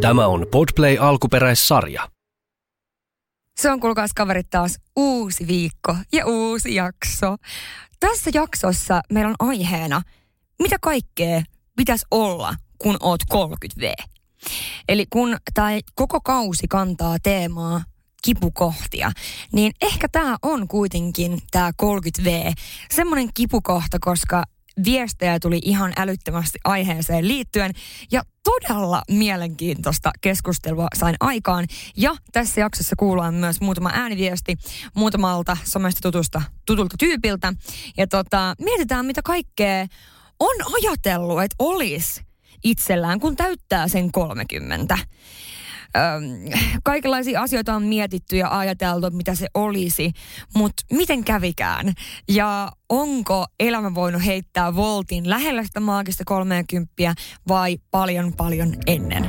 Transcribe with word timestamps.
Tämä 0.00 0.26
on 0.26 0.46
Podplay 0.50 0.96
alkuperäissarja. 1.00 2.08
Se 3.60 3.70
on 3.70 3.80
kuulkaas 3.80 4.10
kaverit 4.14 4.50
taas 4.50 4.78
uusi 4.96 5.46
viikko 5.46 5.96
ja 6.12 6.26
uusi 6.26 6.74
jakso. 6.74 7.36
Tässä 8.00 8.30
jaksossa 8.34 9.00
meillä 9.12 9.28
on 9.28 9.48
aiheena, 9.48 10.02
mitä 10.62 10.76
kaikkea 10.80 11.42
pitäisi 11.76 12.06
olla, 12.10 12.54
kun 12.78 12.96
oot 13.00 13.20
30V. 13.34 14.04
Eli 14.88 15.06
kun 15.10 15.36
tämä 15.54 15.70
koko 15.94 16.20
kausi 16.20 16.68
kantaa 16.68 17.16
teemaa 17.22 17.82
kipukohtia, 18.22 19.12
niin 19.52 19.72
ehkä 19.80 20.08
tämä 20.08 20.36
on 20.42 20.68
kuitenkin 20.68 21.38
tämä 21.50 21.70
30V 21.82 22.52
semmoinen 22.90 23.28
kipukohta, 23.34 23.98
koska 24.00 24.44
viestejä 24.84 25.40
tuli 25.40 25.60
ihan 25.62 25.92
älyttömästi 25.96 26.58
aiheeseen 26.64 27.28
liittyen 27.28 27.72
ja 28.12 28.22
todella 28.44 29.02
mielenkiintoista 29.10 30.10
keskustelua 30.20 30.88
sain 30.94 31.16
aikaan. 31.20 31.66
Ja 31.96 32.16
tässä 32.32 32.60
jaksossa 32.60 32.96
kuullaan 32.96 33.34
myös 33.34 33.60
muutama 33.60 33.90
ääniviesti 33.94 34.56
muutamalta 34.96 35.56
somesta 35.64 36.00
tutusta, 36.02 36.42
tutulta 36.66 36.96
tyypiltä. 36.98 37.52
Ja 37.96 38.06
tota, 38.06 38.54
mietitään, 38.60 39.06
mitä 39.06 39.20
kaikkea 39.24 39.86
on 40.40 40.56
ajatellut, 40.74 41.42
että 41.42 41.56
olisi 41.58 42.22
itsellään, 42.64 43.20
kun 43.20 43.36
täyttää 43.36 43.88
sen 43.88 44.12
30 44.12 44.98
kaikenlaisia 46.82 47.42
asioita 47.42 47.74
on 47.74 47.82
mietitty 47.82 48.36
ja 48.36 48.58
ajateltu, 48.58 49.10
mitä 49.10 49.34
se 49.34 49.46
olisi, 49.54 50.12
mutta 50.54 50.82
miten 50.92 51.24
kävikään? 51.24 51.92
Ja 52.28 52.72
onko 52.88 53.46
elämä 53.60 53.94
voinut 53.94 54.24
heittää 54.24 54.76
voltin 54.76 55.30
lähellä 55.30 55.64
sitä 55.64 55.80
maagista 55.80 56.24
30 56.26 57.14
vai 57.48 57.78
paljon 57.90 58.32
paljon 58.36 58.74
ennen? 58.86 59.28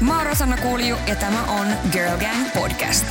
Mä 0.00 0.16
oon 0.16 0.26
Rosanna 0.26 0.56
Kuuliju 0.56 0.96
ja 1.06 1.16
tämä 1.16 1.44
on 1.44 1.66
Girl 1.92 2.18
Gang 2.18 2.52
Podcast. 2.54 3.06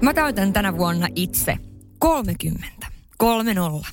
Mä 0.00 0.14
täytän 0.14 0.52
tänä 0.52 0.78
vuonna 0.78 1.06
itse 1.14 1.56
30. 1.98 2.86
Kolme 3.18 3.54
nolla. 3.54 3.86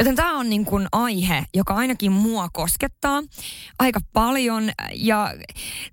Joten 0.00 0.16
tämä 0.16 0.38
on 0.38 0.50
niin 0.50 0.64
kuin 0.64 0.86
aihe, 0.92 1.44
joka 1.54 1.74
ainakin 1.74 2.12
mua 2.12 2.48
koskettaa 2.52 3.22
aika 3.78 4.00
paljon. 4.12 4.70
Ja 4.94 5.34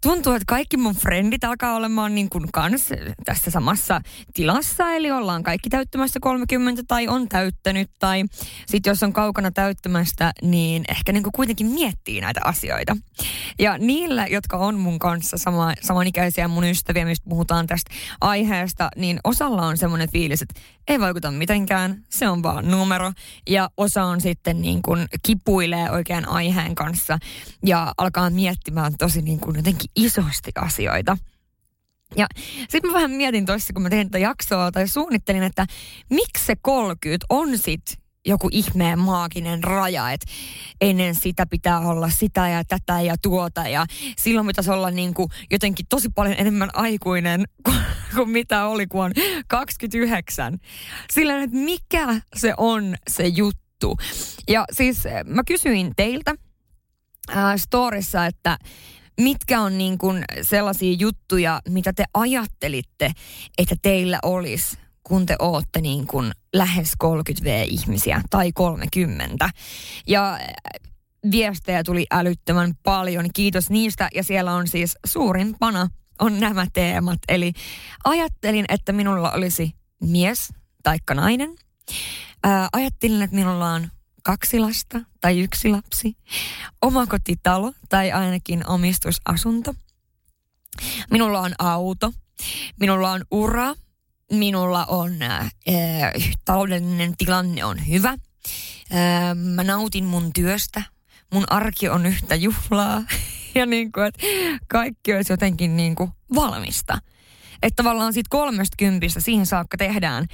tuntuu, 0.01 0.33
että 0.33 0.45
kaikki 0.47 0.77
mun 0.77 0.95
frendit 0.95 1.43
alkaa 1.43 1.75
olemaan 1.75 2.15
niin 2.15 2.29
kuin 2.29 2.51
kans 2.53 2.89
tässä 3.25 3.51
samassa 3.51 4.01
tilassa. 4.33 4.91
Eli 4.91 5.11
ollaan 5.11 5.43
kaikki 5.43 5.69
täyttämässä 5.69 6.19
30 6.19 6.83
tai 6.87 7.07
on 7.07 7.29
täyttänyt. 7.29 7.89
Tai 7.99 8.23
sitten 8.65 8.91
jos 8.91 9.03
on 9.03 9.13
kaukana 9.13 9.51
täyttämästä, 9.51 10.33
niin 10.41 10.83
ehkä 10.89 11.11
niin 11.11 11.23
kuin 11.23 11.33
kuitenkin 11.33 11.67
miettii 11.67 12.21
näitä 12.21 12.39
asioita. 12.43 12.97
Ja 13.59 13.77
niillä, 13.77 14.27
jotka 14.27 14.57
on 14.57 14.79
mun 14.79 14.99
kanssa 14.99 15.37
sama, 15.37 15.73
samanikäisiä 15.81 16.47
mun 16.47 16.63
ystäviä, 16.63 17.05
mistä 17.05 17.29
puhutaan 17.29 17.67
tästä 17.67 17.91
aiheesta, 18.21 18.89
niin 18.95 19.19
osalla 19.23 19.65
on 19.65 19.77
semmoinen 19.77 20.11
fiilis, 20.11 20.41
että 20.41 20.61
ei 20.87 20.99
vaikuta 20.99 21.31
mitenkään, 21.31 22.03
se 22.09 22.29
on 22.29 22.43
vaan 22.43 22.71
numero. 22.71 23.11
Ja 23.49 23.69
osa 23.77 23.96
on 24.05 24.21
sitten 24.21 24.61
niin 24.61 24.81
kuin 24.81 25.07
kipuilee 25.23 25.91
oikean 25.91 26.29
aiheen 26.29 26.75
kanssa 26.75 27.19
ja 27.65 27.93
alkaa 27.97 28.29
miettimään 28.29 28.97
tosi 28.97 29.21
niin 29.21 29.39
kuin 29.39 29.55
jotenkin 29.55 29.91
isosti 29.95 30.51
asioita. 30.55 31.17
Ja 32.15 32.27
sitten 32.69 32.91
mä 32.91 32.93
vähän 32.93 33.11
mietin 33.11 33.45
tuossa, 33.45 33.73
kun 33.73 33.83
mä 33.83 33.89
tein 33.89 34.07
tätä 34.07 34.17
jaksoa 34.17 34.71
tai 34.71 34.87
suunnittelin, 34.87 35.43
että 35.43 35.65
miksi 36.09 36.45
se 36.45 36.55
30 36.61 37.25
on 37.29 37.57
sitten 37.57 37.97
joku 38.27 38.49
ihmeen 38.51 38.99
maaginen 38.99 39.63
raja, 39.63 40.11
että 40.11 40.25
ennen 40.81 41.15
sitä 41.15 41.45
pitää 41.45 41.79
olla 41.79 42.09
sitä 42.09 42.47
ja 42.49 42.63
tätä 42.63 43.01
ja 43.01 43.15
tuota 43.21 43.67
ja 43.67 43.85
silloin 44.17 44.47
pitäisi 44.47 44.71
olla 44.71 44.91
niin 44.91 45.13
kuin 45.13 45.29
jotenkin 45.51 45.85
tosi 45.89 46.09
paljon 46.09 46.35
enemmän 46.37 46.69
aikuinen 46.73 47.45
kuin, 47.65 47.77
kuin 48.15 48.29
mitä 48.29 48.65
oli, 48.65 48.87
kun 48.87 49.05
on 49.05 49.11
29. 49.47 50.57
Sillä 51.11 51.43
että 51.43 51.57
mikä 51.57 52.21
se 52.35 52.53
on 52.57 52.95
se 53.09 53.27
juttu. 53.27 53.66
Ja 54.47 54.65
siis 54.71 55.05
eh, 55.05 55.23
mä 55.25 55.41
kysyin 55.47 55.93
teiltä 55.95 56.35
äh, 57.35 57.55
storissa, 57.57 58.25
että 58.25 58.57
mitkä 59.21 59.61
on 59.61 59.77
niin 59.77 59.97
kuin 59.97 60.23
sellaisia 60.41 60.95
juttuja, 60.99 61.61
mitä 61.69 61.93
te 61.93 62.03
ajattelitte, 62.13 63.11
että 63.57 63.75
teillä 63.81 64.19
olisi 64.23 64.77
kun 65.03 65.25
te 65.25 65.35
ootte 65.39 65.81
niin 65.81 66.07
kuin 66.07 66.31
lähes 66.53 66.93
30V-ihmisiä 67.03 68.21
tai 68.29 68.51
30. 68.51 69.49
Ja 70.07 70.33
äh, 70.33 70.39
viestejä 71.31 71.83
tuli 71.83 72.05
älyttömän 72.11 72.73
paljon. 72.83 73.25
Kiitos 73.33 73.69
niistä. 73.69 74.09
Ja 74.15 74.23
siellä 74.23 74.53
on 74.53 74.67
siis 74.67 74.97
suurimpana 75.05 75.89
on 76.19 76.39
nämä 76.39 76.67
teemat. 76.73 77.19
Eli 77.27 77.53
ajattelin, 78.03 78.65
että 78.69 78.91
minulla 78.91 79.31
olisi 79.31 79.71
mies 80.01 80.53
taikka 80.83 81.13
nainen. 81.13 81.55
Ää, 82.43 82.69
ajattelin, 82.73 83.21
että 83.21 83.35
minulla 83.35 83.73
on 83.73 83.91
kaksi 84.23 84.59
lasta 84.59 84.99
tai 85.21 85.39
yksi 85.39 85.69
lapsi. 85.69 86.17
Omakotitalo 86.81 87.73
tai 87.89 88.11
ainakin 88.11 88.67
omistusasunto. 88.69 89.75
Minulla 91.11 91.39
on 91.39 91.51
auto. 91.59 92.13
Minulla 92.79 93.11
on 93.11 93.21
ura 93.31 93.75
minulla 94.31 94.85
on 94.85 95.21
äh, 95.21 95.51
taloudellinen 96.45 97.17
tilanne 97.17 97.65
on 97.65 97.87
hyvä. 97.87 98.09
Äh, 98.09 99.35
mä 99.35 99.63
nautin 99.63 100.05
mun 100.05 100.33
työstä. 100.33 100.83
Mun 101.33 101.43
arki 101.49 101.89
on 101.89 102.05
yhtä 102.05 102.35
juhlaa. 102.35 103.03
ja 103.55 103.65
niin 103.65 103.91
kuin, 103.91 104.05
että 104.05 104.23
kaikki 104.67 105.13
olisi 105.15 105.33
jotenkin 105.33 105.77
niin 105.77 105.95
kuin 105.95 106.11
valmista. 106.35 106.97
Että 107.63 107.83
tavallaan 107.83 108.13
siitä 108.13 108.27
kolmesta 108.29 108.75
siihen 109.19 109.45
saakka 109.45 109.77
tehdään 109.77 110.25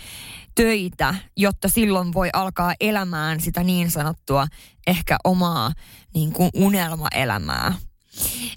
töitä, 0.55 1.15
jotta 1.37 1.69
silloin 1.69 2.13
voi 2.13 2.29
alkaa 2.33 2.73
elämään 2.79 3.39
sitä 3.41 3.63
niin 3.63 3.91
sanottua 3.91 4.47
ehkä 4.87 5.17
omaa 5.23 5.71
niin 6.13 6.33
kuin 6.33 6.49
unelmaelämää. 6.53 7.73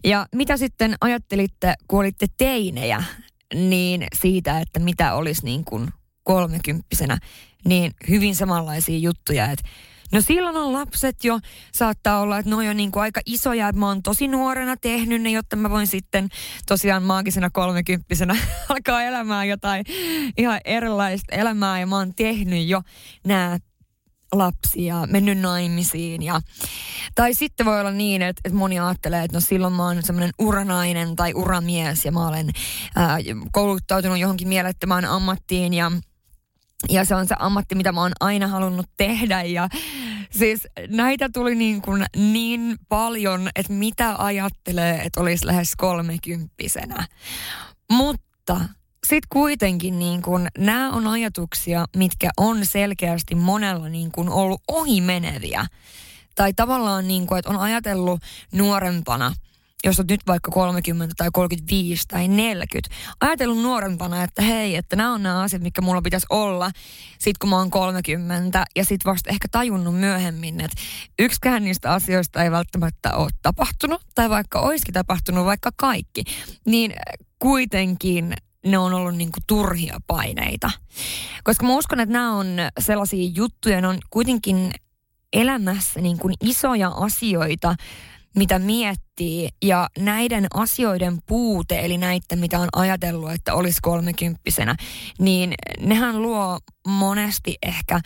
Ja 0.05 0.27
mitä 0.35 0.57
sitten 0.57 0.95
ajattelitte, 1.01 1.75
kun 1.89 1.99
olitte 1.99 2.27
teinejä, 2.37 3.05
niin 3.55 4.07
siitä, 4.15 4.61
että 4.61 4.81
mitä 4.81 5.15
olisi 5.15 5.45
niin 5.45 5.65
kuin 5.65 5.89
kolmekymppisenä, 6.23 7.19
niin 7.65 7.93
hyvin 8.09 8.37
samanlaisia 8.37 8.99
juttuja, 8.99 9.51
että 9.51 9.69
No 10.13 10.21
silloin 10.21 10.57
on 10.57 10.73
lapset 10.73 11.25
jo, 11.25 11.39
saattaa 11.75 12.21
olla, 12.21 12.39
että 12.39 12.51
ne 12.51 12.57
on 12.57 12.67
jo 12.67 12.73
niin 12.73 12.93
kuin 12.93 13.03
aika 13.03 13.21
isoja, 13.27 13.69
että 13.69 13.81
mä 13.81 13.87
oon 13.87 14.03
tosi 14.03 14.29
nuorena 14.29 14.77
tehnyt 14.77 15.23
ne, 15.23 15.31
jotta 15.31 15.57
mä 15.57 15.71
voin 15.71 15.87
sitten 15.87 16.29
tosiaan 16.67 17.03
maagisena 17.03 17.51
kolmekymppisenä 17.51 18.37
alkaa 18.69 19.03
elämään 19.03 19.49
jotain 19.49 19.85
ihan 20.39 20.61
erilaista 20.65 21.35
elämää 21.35 21.81
ja 21.81 21.87
mä 21.87 21.97
oon 21.97 22.15
tehnyt 22.15 22.69
jo 22.69 22.83
nämä 23.27 23.59
lapsia, 24.33 25.07
mennyt 25.07 25.39
naimisiin. 25.39 26.23
Ja, 26.23 26.41
tai 27.15 27.35
sitten 27.35 27.67
voi 27.67 27.81
olla 27.81 27.91
niin, 27.91 28.23
että, 28.23 28.41
että 28.45 28.59
moni 28.59 28.79
ajattelee, 28.79 29.25
että 29.25 29.37
no 29.37 29.41
silloin 29.41 29.73
mä 29.73 29.85
oon 29.85 30.03
semmoinen 30.03 30.31
uranainen 30.39 31.17
tai 31.17 31.35
uramies 31.35 32.05
ja 32.05 32.13
mä 32.13 32.29
olen 32.29 32.51
ää, 32.97 33.19
kouluttautunut 33.53 34.19
johonkin 34.19 34.49
mielettömään 34.49 35.05
ammattiin 35.05 35.75
ja 35.75 35.93
ja 36.89 37.05
se 37.05 37.15
on 37.15 37.27
se 37.27 37.35
ammatti, 37.39 37.75
mitä 37.75 37.93
mä 37.93 38.01
oon 38.01 38.13
aina 38.21 38.49
halunnut 38.49 38.87
tehdä. 38.97 39.43
Ja 39.43 39.69
siis 40.31 40.69
näitä 40.89 41.29
tuli 41.33 41.55
niin, 41.55 41.83
kuin 41.83 42.07
niin 42.17 42.77
paljon, 42.89 43.49
että 43.57 43.73
mitä 43.73 44.15
ajattelee, 44.19 45.03
että 45.03 45.21
olisi 45.21 45.47
lähes 45.47 45.73
kolmekymppisenä. 45.77 47.07
Mutta 47.93 48.61
sitten 49.07 49.29
kuitenkin 49.33 49.99
niin 49.99 50.23
kun, 50.23 50.49
nämä 50.59 50.91
on 50.91 51.07
ajatuksia, 51.07 51.85
mitkä 51.97 52.31
on 52.37 52.67
selkeästi 52.67 53.35
monella 53.35 53.89
niin 53.89 54.13
kun 54.13 54.29
ollut 54.29 54.63
ohimeneviä. 54.69 55.67
Tai 56.35 56.53
tavallaan 56.53 57.09
niin 57.09 57.27
kun, 57.27 57.39
että 57.39 57.51
on 57.51 57.57
ajatellut 57.57 58.21
nuorempana, 58.53 59.33
jos 59.87 60.01
olet 60.01 60.11
nyt 60.11 60.21
vaikka 60.27 60.51
30 60.51 61.15
tai 61.17 61.29
35 61.33 62.05
tai 62.09 62.29
40, 62.29 62.95
ajatellut 63.21 63.63
nuorempana, 63.63 64.23
että 64.23 64.43
hei, 64.43 64.77
että 64.77 64.97
nämä 64.97 65.13
on 65.13 65.23
nämä 65.23 65.43
asiat, 65.43 65.63
mitkä 65.63 65.83
mulla 65.83 66.03
pitäisi 66.03 66.27
olla 66.31 66.71
sit 67.19 67.39
kun 67.39 67.51
mä 67.51 67.57
oon 67.57 67.71
30 67.71 68.65
ja 68.77 68.85
sit 68.85 69.05
vasta 69.05 69.31
ehkä 69.31 69.49
tajunnut 69.51 70.01
myöhemmin, 70.01 70.61
että 70.61 70.77
yksikään 71.19 71.65
niistä 71.65 71.93
asioista 71.93 72.45
ei 72.45 72.51
välttämättä 72.51 73.15
ole 73.15 73.31
tapahtunut 73.43 74.03
tai 74.15 74.31
vaikka 74.31 74.61
olisikin 74.61 74.95
tapahtunut 74.95 75.45
vaikka 75.45 75.71
kaikki, 75.77 76.25
niin 76.67 76.93
kuitenkin 77.39 78.35
ne 78.67 78.79
on 78.79 78.95
ollut 78.95 79.17
niin 79.17 79.31
turhia 79.47 79.99
paineita. 80.07 80.71
Koska 81.45 81.67
mä 81.67 81.75
uskon, 81.75 82.01
että 82.01 82.13
nämä 82.13 82.37
on 82.37 82.47
sellaisia 82.81 83.31
juttuja, 83.35 83.81
ne 83.81 83.89
on 83.89 83.99
kuitenkin 84.11 84.71
elämässä 85.33 86.01
niin 86.01 86.19
kuin 86.19 86.35
isoja 86.41 86.89
asioita, 86.89 87.75
mitä 88.37 88.59
miettii. 88.59 89.49
Ja 89.65 89.89
näiden 89.99 90.47
asioiden 90.55 91.19
puute, 91.27 91.85
eli 91.85 91.99
näitä, 91.99 92.37
mitä 92.37 92.61
on 92.61 92.69
ajatellut, 92.73 93.33
että 93.33 93.55
olisi 93.55 93.79
kolmekymppisenä, 93.83 94.77
niin 95.19 95.55
nehän 95.81 96.23
luo 96.23 96.59
monesti 96.87 97.57
ehkä 97.63 98.01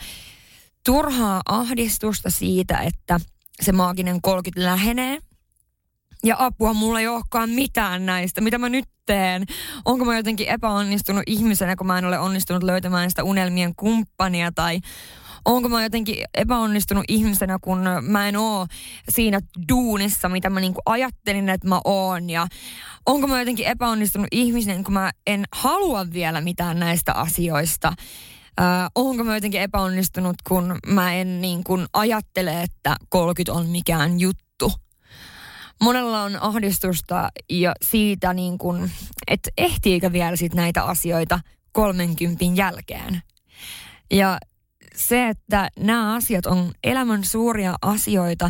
turhaa 0.85 1.41
ahdistusta 1.45 2.29
siitä, 2.29 2.77
että 2.77 3.19
se 3.61 3.71
maaginen 3.71 4.21
30 4.21 4.71
lähenee. 4.71 5.17
Ja 6.23 6.35
apua, 6.39 6.73
mulla 6.73 6.99
ei 6.99 7.07
olekaan 7.07 7.49
mitään 7.49 8.05
näistä. 8.05 8.41
Mitä 8.41 8.57
mä 8.57 8.69
nyt 8.69 8.85
teen? 9.05 9.45
Onko 9.85 10.05
mä 10.05 10.17
jotenkin 10.17 10.47
epäonnistunut 10.47 11.23
ihmisenä, 11.27 11.75
kun 11.75 11.87
mä 11.87 11.97
en 11.97 12.05
ole 12.05 12.19
onnistunut 12.19 12.63
löytämään 12.63 13.09
sitä 13.09 13.23
unelmien 13.23 13.75
kumppania? 13.75 14.51
Tai 14.51 14.79
onko 15.45 15.69
mä 15.69 15.83
jotenkin 15.83 16.25
epäonnistunut 16.33 17.03
ihmisenä, 17.07 17.57
kun 17.61 17.79
mä 18.01 18.27
en 18.27 18.37
oo 18.37 18.67
siinä 19.09 19.39
duunissa, 19.69 20.29
mitä 20.29 20.49
mä 20.49 20.59
niinku 20.59 20.81
ajattelin, 20.85 21.49
että 21.49 21.67
mä 21.67 21.81
oon. 21.85 22.29
Ja 22.29 22.47
onko 23.05 23.27
mä 23.27 23.39
jotenkin 23.39 23.65
epäonnistunut 23.65 24.27
ihmisen, 24.31 24.83
kun 24.83 24.93
mä 24.93 25.11
en 25.27 25.43
halua 25.55 26.05
vielä 26.13 26.41
mitään 26.41 26.79
näistä 26.79 27.13
asioista. 27.13 27.87
Äh, 28.61 28.89
onko 28.95 29.23
mä 29.23 29.35
jotenkin 29.35 29.61
epäonnistunut, 29.61 30.35
kun 30.47 30.79
mä 30.87 31.13
en 31.13 31.41
niin 31.41 31.63
ajattele, 31.93 32.61
että 32.61 32.95
30 33.09 33.53
on 33.53 33.69
mikään 33.69 34.19
juttu. 34.19 34.71
Monella 35.81 36.21
on 36.21 36.41
ahdistusta 36.41 37.29
ja 37.49 37.73
siitä, 37.81 38.33
niin 38.33 38.57
että 39.27 39.49
ehtiikö 39.57 40.11
vielä 40.11 40.35
sit 40.35 40.53
näitä 40.53 40.83
asioita 40.83 41.39
30 41.71 42.45
jälkeen. 42.55 43.21
Ja 44.11 44.37
se, 44.95 45.29
että 45.29 45.69
nämä 45.79 46.15
asiat 46.15 46.45
on 46.45 46.71
elämän 46.83 47.23
suuria 47.23 47.75
asioita, 47.81 48.49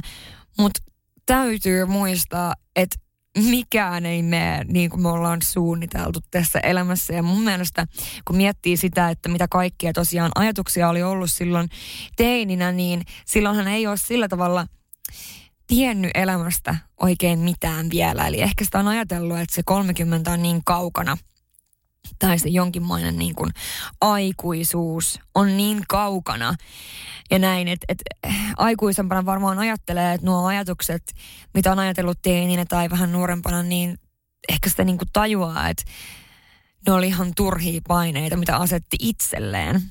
mutta 0.58 0.82
täytyy 1.26 1.86
muistaa, 1.86 2.54
että 2.76 2.96
mikään 3.38 4.06
ei 4.06 4.24
mene 4.24 4.64
niin 4.68 4.90
kuin 4.90 5.02
me 5.02 5.10
ollaan 5.10 5.42
suunniteltu 5.44 6.20
tässä 6.32 6.60
elämässä. 6.60 7.14
Ja 7.14 7.24
mun 7.24 7.42
mielestä, 7.44 7.88
kun 8.28 8.36
miettii 8.36 8.78
sitä, 8.78 9.10
että 9.10 9.30
mitä 9.30 9.48
kaikkia 9.48 9.94
tosiaan 9.94 10.32
ajatuksia 10.36 10.90
oli 10.90 11.04
ollut 11.04 11.32
silloin 11.32 11.70
teininä, 12.16 12.72
niin 12.72 13.02
silloinhan 13.26 13.68
ei 13.68 13.88
ole 13.88 13.98
sillä 13.98 14.28
tavalla 14.28 14.68
tiennyt 15.68 16.12
elämästä 16.14 16.76
oikein 17.02 17.40
mitään 17.40 17.90
vielä. 17.90 18.28
Eli 18.28 18.42
ehkä 18.42 18.66
sitä 18.66 18.80
on 18.80 18.88
ajatellut, 18.88 19.40
että 19.40 19.56
se 19.56 19.62
30 19.66 20.32
on 20.32 20.42
niin 20.42 20.62
kaukana– 20.66 21.18
tai 22.20 22.40
se 22.40 22.50
jonkinmoinen 22.50 23.18
niin 23.18 23.36
kuin 23.36 23.52
aikuisuus 24.02 25.20
on 25.36 25.58
niin 25.58 25.84
kaukana. 25.88 26.56
Ja 27.32 27.40
näin, 27.40 27.68
että 27.68 27.86
et, 27.90 28.02
aikuisempana 28.58 29.26
varmaan 29.26 29.60
ajattelee, 29.60 30.14
että 30.14 30.28
nuo 30.28 30.46
ajatukset, 30.46 31.14
mitä 31.54 31.72
on 31.72 31.80
ajatellut 31.80 32.22
teininä 32.22 32.66
tai 32.66 32.90
vähän 32.90 33.12
nuorempana, 33.12 33.64
niin 33.64 33.98
ehkä 34.50 34.70
sitä 34.70 34.84
niin 34.84 34.98
kuin 34.98 35.10
tajuaa, 35.14 35.70
että 35.70 35.84
ne 36.88 36.94
oli 36.94 37.08
ihan 37.08 37.32
turhia 37.36 37.82
paineita, 37.88 38.38
mitä 38.38 38.56
asetti 38.56 38.98
itselleen. 39.00 39.82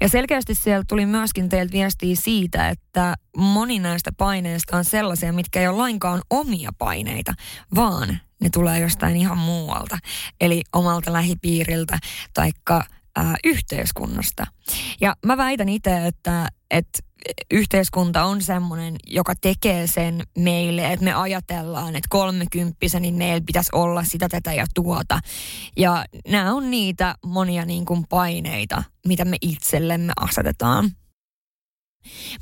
Ja 0.00 0.08
selkeästi 0.08 0.54
siellä 0.54 0.84
tuli 0.88 1.06
myöskin 1.06 1.48
teiltä 1.48 1.72
viestiä 1.72 2.16
siitä, 2.18 2.68
että 2.68 3.14
moni 3.36 3.78
näistä 3.78 4.12
paineista 4.16 4.76
on 4.76 4.84
sellaisia, 4.84 5.32
mitkä 5.32 5.60
ei 5.60 5.68
ole 5.68 5.76
lainkaan 5.76 6.22
omia 6.30 6.70
paineita, 6.78 7.34
vaan 7.74 8.18
ne 8.40 8.50
tulee 8.50 8.80
jostain 8.80 9.16
ihan 9.16 9.38
muualta. 9.38 9.98
Eli 10.40 10.62
omalta 10.72 11.12
lähipiiriltä 11.12 11.98
taikka 12.34 12.84
ää, 13.16 13.36
yhteiskunnasta. 13.44 14.46
Ja 15.00 15.16
mä 15.26 15.36
väitän 15.36 15.68
itse, 15.68 16.06
että, 16.06 16.48
että 16.70 16.98
yhteiskunta 17.50 18.24
on 18.24 18.42
semmoinen, 18.42 18.96
joka 19.06 19.34
tekee 19.34 19.86
sen 19.86 20.22
meille, 20.38 20.92
että 20.92 21.04
me 21.04 21.14
ajatellaan, 21.14 21.96
että 21.96 22.08
kolmekymppisen, 22.10 23.02
niin 23.02 23.14
meillä 23.14 23.44
pitäisi 23.46 23.70
olla 23.72 24.04
sitä, 24.04 24.28
tätä 24.28 24.52
ja 24.52 24.66
tuota. 24.74 25.20
Ja 25.76 26.04
nämä 26.28 26.54
on 26.54 26.70
niitä 26.70 27.14
monia 27.26 27.64
niin 27.64 27.84
kuin 27.84 28.04
paineita, 28.08 28.82
mitä 29.06 29.24
me 29.24 29.36
itsellemme 29.40 30.12
asetetaan. 30.16 30.90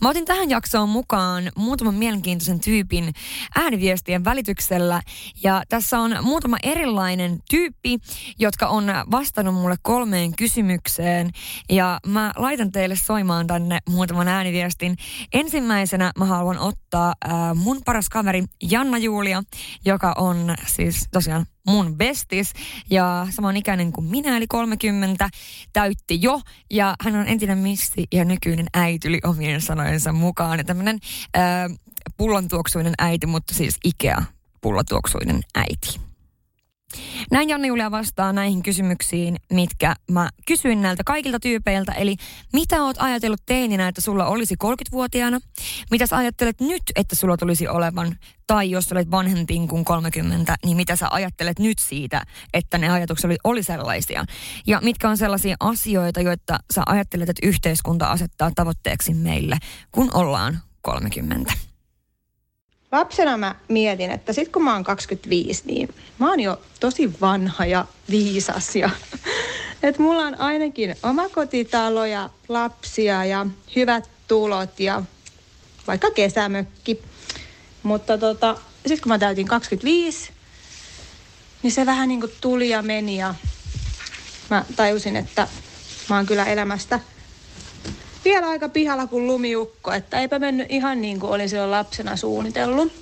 Mä 0.01 0.09
otin 0.09 0.25
tähän 0.25 0.51
jaksoon 0.51 0.89
mukaan 0.89 1.53
muutaman 1.57 1.95
mielenkiintoisen 1.95 2.61
tyypin 2.61 3.13
ääniviestien 3.57 4.25
välityksellä. 4.25 5.03
Ja 5.43 5.63
tässä 5.69 5.99
on 5.99 6.17
muutama 6.23 6.57
erilainen 6.63 7.39
tyyppi, 7.51 7.99
jotka 8.39 8.67
on 8.67 8.85
vastannut 9.11 9.55
mulle 9.55 9.77
kolmeen 9.83 10.37
kysymykseen. 10.37 11.31
Ja 11.71 12.01
mä 12.07 12.33
laitan 12.37 12.73
teille 12.73 12.97
soimaan 12.97 13.47
tänne 13.47 13.79
muutaman 13.89 14.29
ääniviestin. 14.29 14.97
Ensimmäisenä 15.33 16.13
mä 16.19 16.25
haluan 16.25 16.59
ottaa 16.59 17.15
äh, 17.25 17.33
mun 17.55 17.81
paras 17.85 18.09
kaveri 18.09 18.45
Janna 18.71 18.99
Julia, 18.99 19.43
joka 19.85 20.15
on 20.17 20.55
siis 20.67 21.09
tosiaan 21.13 21.47
mun 21.67 21.97
bestis 21.97 22.53
ja 22.91 23.27
samanikäinen 23.31 23.93
kuin 23.93 24.07
minä, 24.07 24.37
eli 24.37 24.47
30, 24.47 25.31
täytti 25.73 26.19
jo. 26.23 26.41
Ja 26.71 26.95
hän 27.01 27.17
on 27.17 27.27
entinen 27.27 27.59
missi 27.59 28.07
ja 28.13 28.25
nykyinen 28.25 28.67
äityli 28.75 29.21
omien 29.25 29.61
sanojensa 29.61 30.13
mukaan. 30.13 30.59
Ja 30.59 30.65
tämmöinen 30.65 30.99
äh, 31.37 31.43
pullontuoksuinen 32.17 32.95
äiti, 32.99 33.27
mutta 33.27 33.55
siis 33.55 33.79
Ikea 33.85 34.23
pullontuoksuinen 34.61 35.41
äiti. 35.55 36.12
Näin 37.31 37.49
Janne 37.49 37.69
Julia 37.69 37.91
vastaa 37.91 38.33
näihin 38.33 38.63
kysymyksiin, 38.63 39.37
mitkä 39.53 39.95
mä 40.11 40.31
kysyin 40.47 40.83
näiltä 40.83 41.03
kaikilta 41.07 41.41
tyypeiltä. 41.41 41.93
Eli 41.93 42.17
mitä 42.53 42.83
oot 42.83 42.97
ajatellut 42.99 43.41
teininä, 43.47 43.89
että 43.89 44.01
sulla 44.01 44.27
olisi 44.27 44.55
30-vuotiaana? 44.65 45.41
Mitä 45.91 46.07
sä 46.07 46.17
ajattelet 46.17 46.61
nyt, 46.61 46.83
että 46.97 47.17
sulla 47.17 47.37
tulisi 47.37 47.69
olevan? 47.69 48.17
Tai 48.47 48.71
jos 48.71 48.93
olet 48.93 49.11
vanhempi 49.11 49.67
kuin 49.69 49.85
30, 49.85 50.57
niin 50.65 50.77
mitä 50.77 50.97
sä 50.97 51.09
ajattelet 51.11 51.59
nyt 51.59 51.79
siitä, 51.79 52.23
että 52.55 52.79
ne 52.79 52.89
ajatukset 52.89 53.25
oli, 53.25 53.37
oli 53.45 53.63
sellaisia? 53.63 54.25
Ja 54.67 54.81
mitkä 54.83 55.09
on 55.09 55.17
sellaisia 55.17 55.57
asioita, 55.61 56.21
joita 56.21 56.59
sä 56.75 56.83
ajattelet, 56.87 57.29
että 57.29 57.47
yhteiskunta 57.47 58.07
asettaa 58.07 58.51
tavoitteeksi 58.55 59.15
meille, 59.15 59.59
kun 59.93 60.11
ollaan 60.15 60.61
30? 60.83 61.53
Lapsena 62.93 63.37
mä 63.37 63.55
mietin, 63.69 64.11
että 64.11 64.33
sit 64.33 64.49
kun 64.49 64.65
mä 64.65 64.73
oon 64.73 64.85
25, 64.85 65.63
niin 65.67 65.95
mä 66.19 66.29
oon 66.29 66.41
jo 66.41 66.63
tosi 66.81 67.21
vanha 67.21 67.67
ja 67.67 67.85
viisas 68.11 68.77
ja 68.77 68.91
että 69.83 70.03
mulla 70.03 70.23
on 70.23 70.41
ainakin 70.41 70.97
omakotitalo 71.03 72.05
ja 72.05 72.31
lapsia 72.49 73.25
ja 73.25 73.47
hyvät 73.77 74.11
tulot 74.29 74.81
ja 74.81 75.03
vaikka 75.87 76.11
kesämökki. 76.11 77.03
Mutta 77.83 78.19
tota, 78.19 78.57
sitten 78.87 79.03
kun 79.03 79.09
mä 79.09 79.19
täytin 79.19 79.49
25, 79.49 80.31
niin 81.63 81.73
se 81.73 81.87
vähän 81.87 82.09
niin 82.09 82.21
kuin 82.21 82.33
tuli 82.41 82.69
ja 82.69 82.83
meni 82.83 83.17
ja 83.17 83.35
mä 84.51 84.65
tajusin, 84.77 85.17
että 85.17 85.49
mä 86.09 86.17
oon 86.17 86.27
kyllä 86.27 86.45
elämästä– 86.45 87.01
vielä 88.25 88.49
aika 88.49 88.69
pihalla 88.69 89.07
kuin 89.07 89.27
lumiukko, 89.27 89.93
että 89.93 90.21
eipä 90.21 90.39
mennyt 90.39 90.67
ihan 90.71 91.01
niin 91.01 91.21
kuin 91.21 91.33
olin 91.33 91.49
silloin 91.49 91.71
lapsena 91.71 92.17
suunnitellut. 92.17 92.93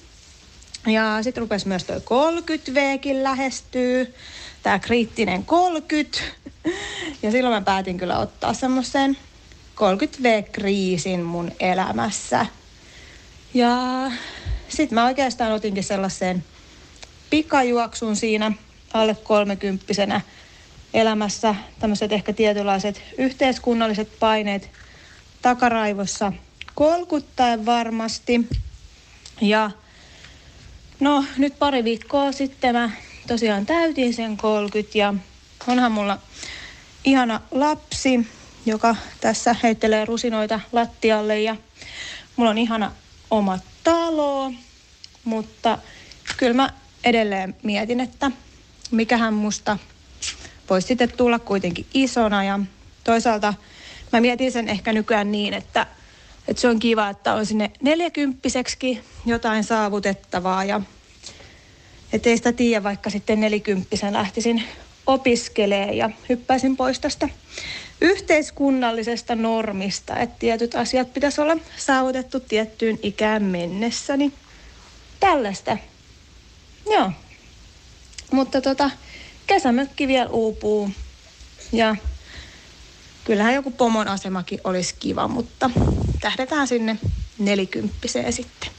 Ja 0.87 1.19
sitten 1.23 1.41
rupesi 1.41 1.69
myös 1.69 1.85
toi 1.85 1.99
30Vkin 1.99 3.23
lähestyy, 3.23 4.15
tämä 4.63 4.79
kriittinen 4.79 5.45
30. 5.45 6.19
Ja 7.23 7.31
silloin 7.31 7.55
mä 7.55 7.61
päätin 7.61 7.99
kyllä 7.99 8.19
ottaa 8.19 8.55
semmoisen 8.55 9.17
30V-kriisin 9.77 11.21
mun 11.23 11.53
elämässä. 11.61 12.47
Ja 13.55 13.77
sitten 14.69 14.95
mä 14.95 15.07
oikeastaan 15.07 15.53
otinkin 15.53 15.85
sellaisen 15.85 16.45
pikajuoksun 17.31 18.17
siinä 18.17 18.53
alle 18.95 19.15
kolmekymppisenä 19.15 20.21
elämässä. 20.95 21.55
Tämmöiset 21.79 22.13
ehkä 22.13 22.33
tietynlaiset 22.33 23.03
yhteiskunnalliset 23.19 24.09
paineet 24.21 24.71
takaraivossa 25.43 26.33
kolkuttaen 26.75 27.67
varmasti. 27.67 28.49
Ja 29.41 29.71
no 31.01 31.25
nyt 31.37 31.59
pari 31.59 31.85
viikkoa 31.85 32.33
sitten 32.33 32.75
mä 32.75 32.91
tosiaan 33.29 33.67
täytin 33.67 34.15
sen 34.15 34.37
30 34.37 34.99
ja 34.99 35.15
onhan 35.67 35.93
mulla 35.93 36.19
ihana 37.05 37.41
lapsi, 37.51 38.29
joka 38.67 38.97
tässä 39.21 39.57
heittelee 39.63 40.05
rusinoita 40.05 40.61
lattialle 40.73 41.41
ja 41.41 41.57
mulla 42.37 42.51
on 42.51 42.59
ihana 42.59 42.93
oma 43.31 43.59
talo, 43.85 44.53
mutta 45.25 45.79
kyllä 46.37 46.55
mä 46.55 46.71
edelleen 47.05 47.57
mietin, 47.63 48.01
että 48.01 48.31
mikähän 48.91 49.35
musta 49.35 49.79
voisi 50.71 50.89
sitten 50.89 51.13
tulla 51.17 51.39
kuitenkin 51.39 51.87
isona 51.95 52.45
ja 52.45 52.61
toisaalta 53.05 53.55
mä 54.13 54.21
mietin 54.21 54.53
sen 54.53 54.69
ehkä 54.69 54.93
nykyään 54.93 55.33
niin, 55.33 55.55
että, 55.55 55.87
että 56.49 56.61
se 56.61 56.69
on 56.69 56.79
kiva, 56.79 57.09
että 57.09 57.35
on 57.35 57.47
sinne 57.47 57.71
neljäkymppiseksi 57.83 59.01
jotain 59.27 59.65
saavutettavaa 59.65 60.65
ja 60.65 60.81
ei 62.13 62.37
sitä 62.37 62.53
tiedä, 62.53 62.83
vaikka 62.83 63.11
sitten 63.11 63.41
nelikymppisen 63.41 64.13
lähtisin 64.13 64.63
opiskelee 65.07 65.93
ja 65.93 66.11
hyppäisin 66.29 66.77
pois 66.77 67.01
tästä 67.01 67.29
yhteiskunnallisesta 68.01 69.35
normista, 69.35 70.17
että 70.19 70.37
tietyt 70.39 70.75
asiat 70.75 71.15
pitäisi 71.15 71.41
olla 71.41 71.57
saavutettu 71.77 72.41
tiettyyn 72.41 72.99
ikään 73.03 73.43
mennessä, 73.43 74.17
niin 74.17 74.33
tällaista. 75.21 75.77
Joo. 76.91 77.13
Mutta 78.33 78.61
tota, 78.61 78.91
kesämökki 79.47 80.09
vielä 80.09 80.31
uupuu 80.31 80.91
ja 81.73 81.97
kyllähän 83.31 83.55
joku 83.55 83.71
pomon 83.71 84.09
asemakin 84.09 84.61
olisi 84.65 84.95
kiva, 84.99 85.29
mutta 85.29 85.71
tähdetään 86.21 86.69
sinne 86.69 86.97
nelikymppiseen 87.39 88.33
sitten. 88.33 88.71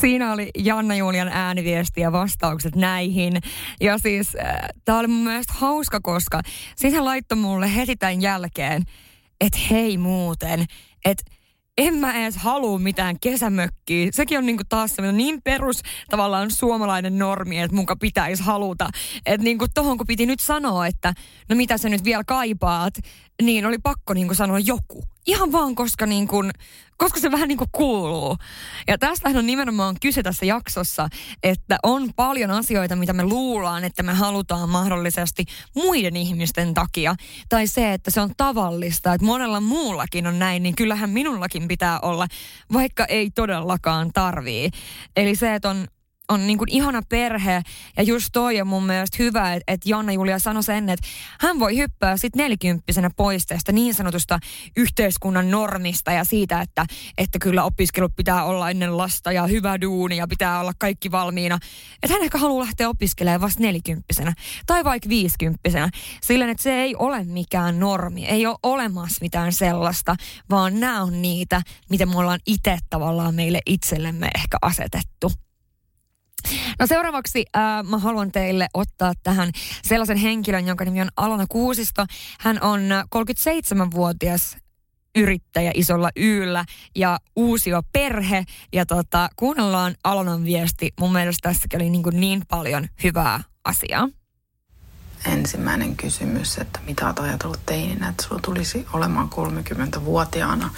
Siinä 0.00 0.32
oli 0.32 0.50
Janna 0.58 0.96
Julian 0.96 1.28
ääniviesti 1.28 2.00
ja 2.00 2.12
vastaukset 2.12 2.74
näihin. 2.74 3.40
Ja 3.80 3.98
siis 3.98 4.36
äh, 4.36 4.56
tämä 4.84 4.98
oli 4.98 5.06
mun 5.06 5.24
mielestä 5.24 5.52
hauska, 5.56 6.00
koska 6.00 6.40
siis 6.76 6.94
hän 6.94 7.04
laittoi 7.04 7.38
mulle 7.38 7.76
heti 7.76 7.96
tämän 7.96 8.22
jälkeen, 8.22 8.82
että 9.40 9.58
hei 9.70 9.98
muuten, 9.98 10.66
että 11.04 11.24
en 11.78 11.94
mä 11.94 12.22
edes 12.22 12.36
halua 12.36 12.78
mitään 12.78 13.20
kesämökkiä. 13.20 14.08
Sekin 14.12 14.38
on 14.38 14.46
niinku 14.46 14.62
taas 14.68 14.96
niin 15.12 15.42
perus 15.42 15.82
tavallaan 16.10 16.50
suomalainen 16.50 17.18
normi, 17.18 17.60
että 17.60 17.76
munka 17.76 17.96
pitäisi 17.96 18.42
haluta. 18.42 18.88
Että 19.26 19.44
niinku 19.44 19.66
tohon 19.74 19.96
kun 19.96 20.06
piti 20.06 20.26
nyt 20.26 20.40
sanoa, 20.40 20.86
että 20.86 21.14
no 21.48 21.56
mitä 21.56 21.78
sä 21.78 21.88
nyt 21.88 22.04
vielä 22.04 22.24
kaipaat, 22.24 22.94
niin 23.42 23.66
oli 23.66 23.78
pakko 23.78 24.14
niinku 24.14 24.34
sanoa 24.34 24.58
joku. 24.58 25.04
Ihan 25.26 25.52
vaan 25.52 25.74
koska, 25.74 26.06
niin 26.06 26.28
kuin, 26.28 26.50
koska 26.96 27.20
se 27.20 27.30
vähän 27.30 27.48
niin 27.48 27.58
kuin 27.58 27.70
kuuluu. 27.72 28.36
Ja 28.88 28.98
tästä 28.98 29.28
on 29.28 29.46
nimenomaan 29.46 29.96
kyse 30.00 30.22
tässä 30.22 30.46
jaksossa, 30.46 31.08
että 31.42 31.78
on 31.82 32.10
paljon 32.16 32.50
asioita, 32.50 32.96
mitä 32.96 33.12
me 33.12 33.24
luullaan, 33.24 33.84
että 33.84 34.02
me 34.02 34.12
halutaan 34.12 34.68
mahdollisesti 34.68 35.44
muiden 35.74 36.16
ihmisten 36.16 36.74
takia. 36.74 37.14
Tai 37.48 37.66
se, 37.66 37.92
että 37.92 38.10
se 38.10 38.20
on 38.20 38.30
tavallista, 38.36 39.14
että 39.14 39.26
monella 39.26 39.60
muullakin 39.60 40.26
on 40.26 40.38
näin, 40.38 40.62
niin 40.62 40.76
kyllähän 40.76 41.10
minullakin 41.10 41.68
pitää 41.68 42.00
olla, 42.00 42.26
vaikka 42.72 43.04
ei 43.04 43.30
todellakaan 43.30 44.10
tarvii. 44.14 44.70
Eli 45.16 45.34
se, 45.34 45.54
että 45.54 45.70
on 45.70 45.86
on 46.28 46.46
niin 46.46 46.58
kuin 46.58 46.70
ihana 46.70 47.02
perhe 47.08 47.62
ja 47.96 48.02
just 48.02 48.28
toi 48.32 48.60
on 48.60 48.66
mun 48.66 48.86
mielestä 48.86 49.16
hyvä, 49.18 49.54
että 49.54 49.72
et 49.72 49.80
Janna 49.86 50.12
Julia 50.12 50.38
sanoi 50.38 50.62
sen, 50.62 50.88
että 50.88 51.06
hän 51.40 51.58
voi 51.58 51.76
hyppää 51.76 52.16
sitten 52.16 52.42
nelikymppisenä 52.42 53.10
pois 53.16 53.46
tästä 53.46 53.72
niin 53.72 53.94
sanotusta 53.94 54.38
yhteiskunnan 54.76 55.50
normista 55.50 56.12
ja 56.12 56.24
siitä, 56.24 56.60
että, 56.60 56.86
että 57.18 57.38
kyllä 57.38 57.64
opiskelut 57.64 58.16
pitää 58.16 58.44
olla 58.44 58.70
ennen 58.70 58.96
lasta 58.96 59.32
ja 59.32 59.46
hyvä 59.46 59.80
duuni 59.80 60.16
ja 60.16 60.28
pitää 60.28 60.60
olla 60.60 60.72
kaikki 60.78 61.10
valmiina. 61.10 61.58
Että 62.02 62.14
hän 62.14 62.22
ehkä 62.22 62.38
haluaa 62.38 62.64
lähteä 62.64 62.88
opiskelemaan 62.88 63.40
vasta 63.40 63.62
nelikymppisenä 63.62 64.32
tai 64.66 64.84
vaikka 64.84 65.08
viisikymppisenä. 65.08 65.90
Silleen, 66.22 66.50
että 66.50 66.62
se 66.62 66.74
ei 66.74 66.96
ole 66.96 67.24
mikään 67.24 67.80
normi, 67.80 68.26
ei 68.26 68.46
ole 68.46 68.56
olemassa 68.62 69.18
mitään 69.20 69.52
sellaista, 69.52 70.16
vaan 70.50 70.80
nämä 70.80 71.02
on 71.02 71.22
niitä, 71.22 71.62
mitä 71.90 72.06
me 72.06 72.18
ollaan 72.18 72.40
itse 72.46 72.78
tavallaan 72.90 73.34
meille 73.34 73.60
itsellemme 73.66 74.30
ehkä 74.34 74.58
asetettu. 74.62 75.45
No 76.78 76.86
seuraavaksi 76.86 77.44
äh, 77.56 77.62
mä 77.90 77.98
haluan 77.98 78.32
teille 78.32 78.68
ottaa 78.74 79.12
tähän 79.22 79.50
sellaisen 79.82 80.16
henkilön, 80.16 80.66
jonka 80.66 80.84
nimi 80.84 81.00
on 81.00 81.08
Alana 81.16 81.46
Kuusisto. 81.48 82.06
Hän 82.40 82.62
on 82.62 82.80
37-vuotias 83.16 84.56
yrittäjä 85.16 85.70
isolla 85.74 86.10
yllä 86.16 86.64
ja 86.94 87.18
uusio 87.36 87.82
perhe. 87.92 88.44
Ja 88.72 88.86
tota, 88.86 89.28
kuunnellaan 89.36 89.94
Alanan 90.04 90.44
viesti. 90.44 90.92
Mun 91.00 91.12
mielestä 91.12 91.48
tässäkin 91.48 91.82
oli 91.82 91.90
niin, 91.90 92.02
niin 92.12 92.42
paljon 92.48 92.88
hyvää 93.02 93.40
asiaa. 93.64 94.08
Ensimmäinen 95.26 95.96
kysymys, 95.96 96.58
että 96.58 96.80
mitä 96.86 97.06
olet 97.06 97.18
ajatellut 97.18 97.66
teininä, 97.66 98.08
että 98.08 98.22
sulla 98.22 98.40
tulisi 98.44 98.86
olemaan 98.92 99.30
30-vuotiaana. 99.30 100.70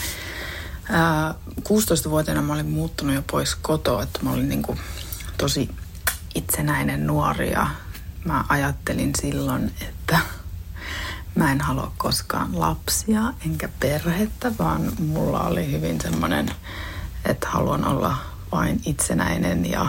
16-vuotiaana 1.60 2.42
mä 2.42 2.52
olin 2.52 2.68
muuttunut 2.68 3.14
jo 3.14 3.22
pois 3.30 3.54
kotoa, 3.54 4.02
että 4.02 4.18
mä 4.22 4.32
olin 4.32 4.48
niin 4.48 4.62
kuin 4.62 4.78
tosi 5.38 5.70
itsenäinen 6.34 7.06
nuori 7.06 7.52
ja 7.52 7.66
mä 8.24 8.44
ajattelin 8.48 9.12
silloin, 9.20 9.72
että 9.80 10.18
mä 11.34 11.52
en 11.52 11.60
halua 11.60 11.92
koskaan 11.96 12.60
lapsia 12.60 13.22
enkä 13.46 13.68
perhettä, 13.80 14.52
vaan 14.58 14.92
mulla 14.98 15.40
oli 15.40 15.72
hyvin 15.72 16.00
semmoinen, 16.00 16.50
että 17.24 17.48
haluan 17.48 17.84
olla 17.84 18.16
vain 18.52 18.80
itsenäinen 18.86 19.70
ja 19.70 19.86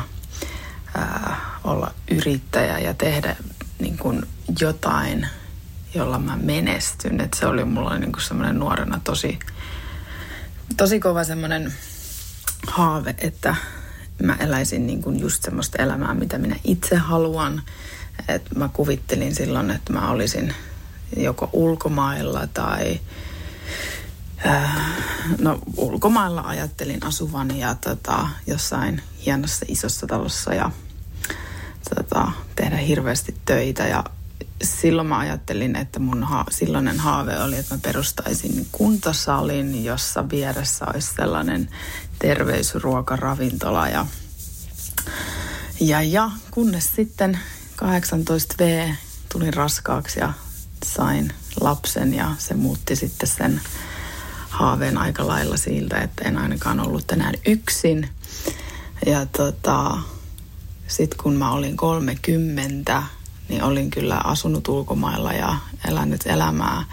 ää, 0.98 1.38
olla 1.64 1.92
yrittäjä 2.12 2.80
ja 2.80 2.94
tehdä 2.94 3.36
niin 3.80 3.98
kuin 3.98 4.26
jotain, 4.60 5.28
jolla 5.96 6.20
mä 6.20 6.38
menestyn. 6.38 7.22
Et 7.22 7.34
se 7.34 7.46
oli 7.46 7.66
mulla 7.66 7.98
niin 7.98 8.12
kuin 8.12 8.24
semmoinen 8.24 8.60
nuorena 8.60 9.02
tosi, 9.04 9.40
tosi 10.78 11.00
kova 11.00 11.24
semmoinen 11.24 11.74
haave, 12.68 13.16
että 13.18 13.56
mä 14.24 14.36
eläisin 14.40 14.88
niin 14.88 15.02
kuin 15.02 15.20
just 15.20 15.44
semmoista 15.44 15.84
elämää, 15.84 16.14
mitä 16.14 16.38
minä 16.38 16.56
itse 16.64 16.96
haluan. 16.96 17.62
Et 18.28 18.56
mä 18.56 18.70
kuvittelin 18.74 19.36
silloin, 19.36 19.72
että 19.72 19.94
mä 19.94 20.12
olisin 20.12 20.54
joko 21.18 21.50
ulkomailla 21.54 22.48
tai 22.48 23.00
äh, 24.46 24.70
no 25.40 25.60
ulkomailla 25.78 26.42
ajattelin 26.42 27.06
asuvani 27.06 27.60
ja 27.60 27.76
tota, 27.76 28.28
jossain 28.48 29.02
hienossa 29.26 29.66
isossa 29.68 30.08
talossa 30.08 30.54
ja 30.54 30.72
tota, 31.96 32.32
tehdä 32.56 32.78
hirveästi 32.78 33.36
töitä 33.46 33.88
ja 33.88 34.04
silloin 34.64 35.08
mä 35.08 35.18
ajattelin, 35.18 35.76
että 35.76 36.00
mun 36.00 36.24
ha- 36.24 36.46
silloinen 36.52 37.00
haave 37.00 37.44
oli, 37.44 37.58
että 37.58 37.76
mä 37.76 37.80
perustaisin 37.84 38.68
kuntosalin, 38.72 39.86
jossa 39.86 40.30
vieressä 40.30 40.86
olisi 40.86 41.14
sellainen 41.16 41.70
terveysruokaravintola 42.20 43.88
ja, 43.90 44.06
ja, 45.80 46.02
ja 46.02 46.32
kunnes 46.52 46.96
sitten 46.96 47.40
18V 47.82 48.94
tulin 49.32 49.54
raskaaksi 49.54 50.20
ja 50.20 50.34
sain 50.86 51.34
lapsen 51.62 52.14
ja 52.14 52.32
se 52.38 52.54
muutti 52.54 52.96
sitten 52.96 53.30
sen 53.30 53.62
haaveen 54.50 54.98
aika 54.98 55.28
lailla 55.28 55.58
siltä, 55.58 55.98
että 55.98 56.24
en 56.28 56.38
ainakaan 56.38 56.80
ollut 56.80 57.12
enää 57.12 57.32
yksin. 57.46 58.10
Ja 59.06 59.26
tota, 59.26 59.98
sitten 60.88 61.20
kun 61.24 61.36
mä 61.36 61.52
olin 61.52 61.78
30, 61.78 63.04
niin 63.50 63.64
olin 63.64 63.90
kyllä 63.90 64.18
asunut 64.24 64.68
ulkomailla 64.68 65.34
ja 65.34 65.58
elänyt 65.88 66.22
elämää, 66.26 66.86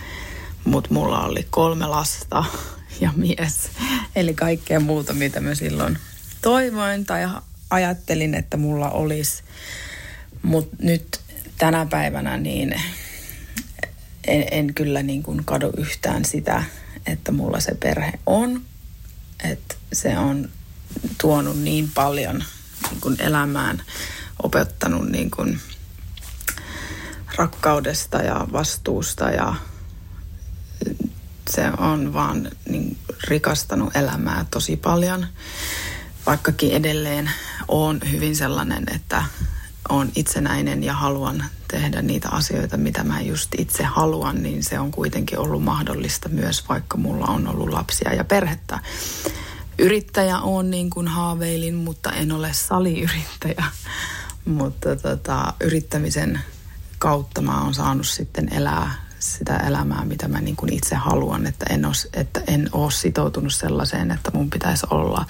mutta 0.65 0.95
mulla 0.95 1.25
oli 1.25 1.47
kolme 1.51 1.87
lasta 1.87 2.45
ja 3.01 3.13
mies. 3.17 3.71
Eli 4.17 4.35
kaikkea 4.35 4.81
muuta, 4.81 5.13
mitä 5.13 5.41
mä 5.41 5.55
silloin 5.55 5.99
toivoin 6.43 7.07
tai 7.07 7.29
ajattelin, 7.71 8.35
että 8.35 8.57
mulla 8.57 8.91
olisi. 8.91 9.43
Mutta 10.43 10.77
nyt 10.81 11.21
tänä 11.59 11.87
päivänä 11.91 12.37
niin 12.37 12.75
en, 14.27 14.45
en 14.51 14.75
kyllä 14.75 15.03
niin 15.03 15.23
kuin 15.23 15.45
kadu 15.45 15.73
yhtään 15.77 16.25
sitä, 16.25 16.65
että 17.07 17.33
mulla 17.33 17.61
se 17.61 17.75
perhe 17.75 18.13
on. 18.27 18.63
Että 19.45 19.75
se 19.93 20.19
on 20.19 20.49
tuonut 21.21 21.59
niin 21.59 21.91
paljon 21.95 22.45
niin 22.91 23.01
kuin 23.01 23.17
elämään, 23.21 23.83
opettanut 24.43 25.09
niin 25.09 25.31
kuin 25.31 25.61
rakkaudesta 27.37 28.19
ja 28.19 28.47
vastuusta 28.53 29.31
ja 29.31 29.55
se 31.51 31.71
on 31.79 32.13
vaan 32.13 32.51
niin 32.69 32.99
rikastanut 33.29 33.97
elämää 33.97 34.47
tosi 34.51 34.77
paljon. 34.77 35.27
Vaikkakin 36.27 36.73
edelleen 36.73 37.31
on 37.69 38.01
hyvin 38.11 38.37
sellainen, 38.37 38.85
että 38.95 39.25
on 39.89 40.13
itsenäinen 40.15 40.85
ja 40.85 40.93
haluan 40.93 41.45
tehdä 41.69 42.03
niitä 42.03 42.29
asioita, 42.29 42.77
mitä 42.77 43.05
mä 43.05 43.21
just 43.21 43.51
itse 43.59 43.85
haluan, 43.85 44.43
niin 44.43 44.65
se 44.65 44.79
on 44.79 44.91
kuitenkin 44.91 45.39
ollut 45.39 45.63
mahdollista 45.63 46.29
myös, 46.29 46.69
vaikka 46.69 46.99
mulla 46.99 47.27
on 47.27 47.49
ollut 47.49 47.69
lapsia 47.69 48.15
ja 48.15 48.25
perhettä. 48.25 48.79
Yrittäjä 49.79 50.39
on 50.39 50.71
niin 50.71 50.91
kuin 50.91 51.09
haaveilin, 51.09 51.75
mutta 51.75 52.13
en 52.13 52.33
ole 52.33 52.53
saliyrittäjä. 52.53 53.65
Mutta 54.45 54.97
tota, 54.97 55.53
yrittämisen 55.61 56.41
kautta 56.99 57.41
mä 57.41 57.63
oon 57.63 57.75
saanut 57.75 58.07
sitten 58.07 58.53
elää 58.53 59.07
sitä 59.19 59.57
elämää, 59.57 60.05
mitä 60.05 60.29
mä 60.29 60.41
niin 60.41 60.57
kuin 60.57 60.73
itse 60.73 60.95
haluan, 60.95 61.47
että 61.47 61.67
en, 61.71 61.85
ole, 61.85 61.95
että 62.15 62.41
en 62.47 62.69
ole 62.73 62.91
sitoutunut 62.91 63.55
sellaiseen, 63.55 64.11
että 64.11 64.31
mun 64.35 64.51
pitäisi 64.51 64.87
olla 64.91 65.25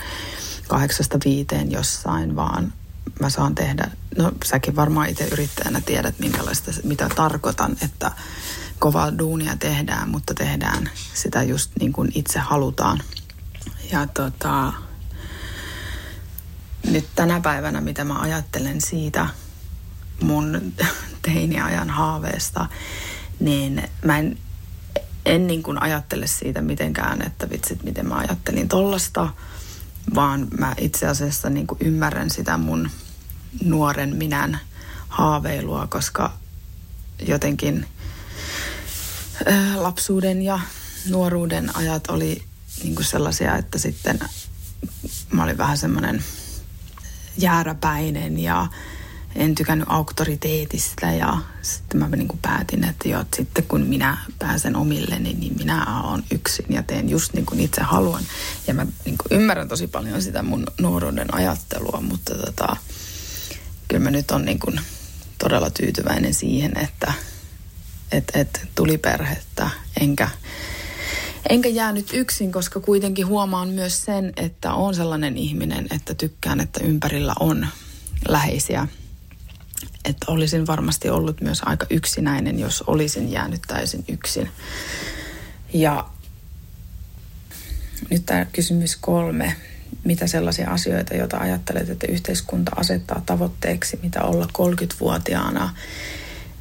kahdeksasta 0.68 1.18
viiteen 1.24 1.72
jossain, 1.72 2.36
vaan 2.36 2.72
mä 3.20 3.30
saan 3.30 3.54
tehdä, 3.54 3.90
no 4.16 4.32
säkin 4.44 4.76
varmaan 4.76 5.08
itse 5.08 5.28
yrittäjänä 5.32 5.80
tiedät, 5.80 6.18
minkälaista, 6.18 6.70
mitä 6.84 7.08
tarkoitan, 7.08 7.76
että 7.82 8.12
kovaa 8.78 9.18
duunia 9.18 9.56
tehdään, 9.56 10.08
mutta 10.08 10.34
tehdään 10.34 10.90
sitä 11.14 11.42
just 11.42 11.70
niin 11.80 11.92
kuin 11.92 12.12
itse 12.14 12.38
halutaan. 12.38 13.02
Ja 13.92 14.06
tota, 14.06 14.72
nyt 16.86 17.06
tänä 17.14 17.40
päivänä, 17.40 17.80
mitä 17.80 18.04
mä 18.04 18.20
ajattelen 18.20 18.80
siitä 18.80 19.26
mun 20.20 20.72
teiniajan 21.22 21.90
haaveesta, 21.90 22.66
niin 23.40 23.82
mä 24.04 24.18
en, 24.18 24.38
en 25.26 25.46
niin 25.46 25.62
kuin 25.62 25.82
ajattele 25.82 26.26
siitä 26.26 26.60
mitenkään, 26.60 27.22
että 27.22 27.50
vitsit, 27.50 27.82
miten 27.82 28.06
mä 28.06 28.14
ajattelin 28.14 28.68
tollasta, 28.68 29.28
vaan 30.14 30.48
mä 30.58 30.74
itse 30.78 31.06
asiassa 31.06 31.50
niin 31.50 31.66
kuin 31.66 31.78
ymmärrän 31.80 32.30
sitä 32.30 32.56
mun 32.56 32.90
nuoren 33.64 34.16
minän 34.16 34.60
haaveilua, 35.08 35.86
koska 35.86 36.32
jotenkin 37.26 37.86
lapsuuden 39.76 40.42
ja 40.42 40.60
nuoruuden 41.08 41.76
ajat 41.76 42.10
oli 42.10 42.42
niin 42.82 42.94
kuin 42.94 43.04
sellaisia, 43.04 43.56
että 43.56 43.78
sitten 43.78 44.18
mä 45.32 45.44
olin 45.44 45.58
vähän 45.58 45.78
semmoinen 45.78 46.24
jääräpäinen 47.38 48.38
ja 48.38 48.66
en 49.36 49.54
tykännyt 49.54 49.88
auktoriteetista 49.90 51.06
ja 51.06 51.38
sitten 51.62 52.00
mä 52.00 52.08
niin 52.08 52.28
kuin 52.28 52.40
päätin, 52.42 52.84
että 52.84 53.08
jo, 53.08 53.20
että 53.20 53.36
sitten 53.36 53.64
kun 53.64 53.80
minä 53.80 54.18
pääsen 54.38 54.76
omilleni, 54.76 55.34
niin 55.34 55.56
minä 55.58 56.00
olen 56.02 56.24
yksin 56.30 56.66
ja 56.68 56.82
teen 56.82 57.08
just 57.08 57.32
niin 57.32 57.46
kuin 57.46 57.60
itse 57.60 57.82
haluan. 57.82 58.22
Ja 58.66 58.74
mä 58.74 58.86
niin 59.04 59.18
kuin 59.18 59.40
ymmärrän 59.40 59.68
tosi 59.68 59.86
paljon 59.86 60.22
sitä 60.22 60.42
mun 60.42 60.66
nuoruuden 60.80 61.34
ajattelua, 61.34 62.00
mutta 62.00 62.34
tota, 62.34 62.76
kyllä 63.88 64.04
mä 64.04 64.10
nyt 64.10 64.30
on 64.30 64.44
niin 64.44 64.58
kuin 64.58 64.80
todella 65.38 65.70
tyytyväinen 65.70 66.34
siihen, 66.34 66.78
että 66.78 67.12
et, 68.12 68.32
et 68.34 68.68
tuli 68.74 68.98
perhettä, 68.98 69.70
enkä, 70.00 70.28
enkä 71.48 71.68
jäänyt 71.68 72.10
yksin, 72.12 72.52
koska 72.52 72.80
kuitenkin 72.80 73.26
huomaan 73.26 73.68
myös 73.68 74.04
sen, 74.04 74.32
että 74.36 74.74
on 74.74 74.94
sellainen 74.94 75.36
ihminen, 75.36 75.86
että 75.90 76.14
tykkään, 76.14 76.60
että 76.60 76.80
ympärillä 76.84 77.34
on 77.40 77.66
läheisiä. 78.28 78.88
Että 80.06 80.32
olisin 80.32 80.66
varmasti 80.66 81.10
ollut 81.10 81.40
myös 81.40 81.62
aika 81.64 81.86
yksinäinen, 81.90 82.58
jos 82.58 82.82
olisin 82.82 83.32
jäänyt 83.32 83.62
täysin 83.66 84.04
yksin. 84.08 84.48
Ja 85.72 86.06
nyt 88.10 88.26
tämä 88.26 88.44
kysymys 88.44 88.96
kolme. 88.96 89.56
Mitä 90.04 90.26
sellaisia 90.26 90.70
asioita, 90.70 91.14
joita 91.14 91.38
ajattelet, 91.38 91.90
että 91.90 92.06
yhteiskunta 92.06 92.72
asettaa 92.76 93.22
tavoitteeksi, 93.26 93.98
mitä 94.02 94.22
olla 94.22 94.48
30-vuotiaana, 94.58 95.74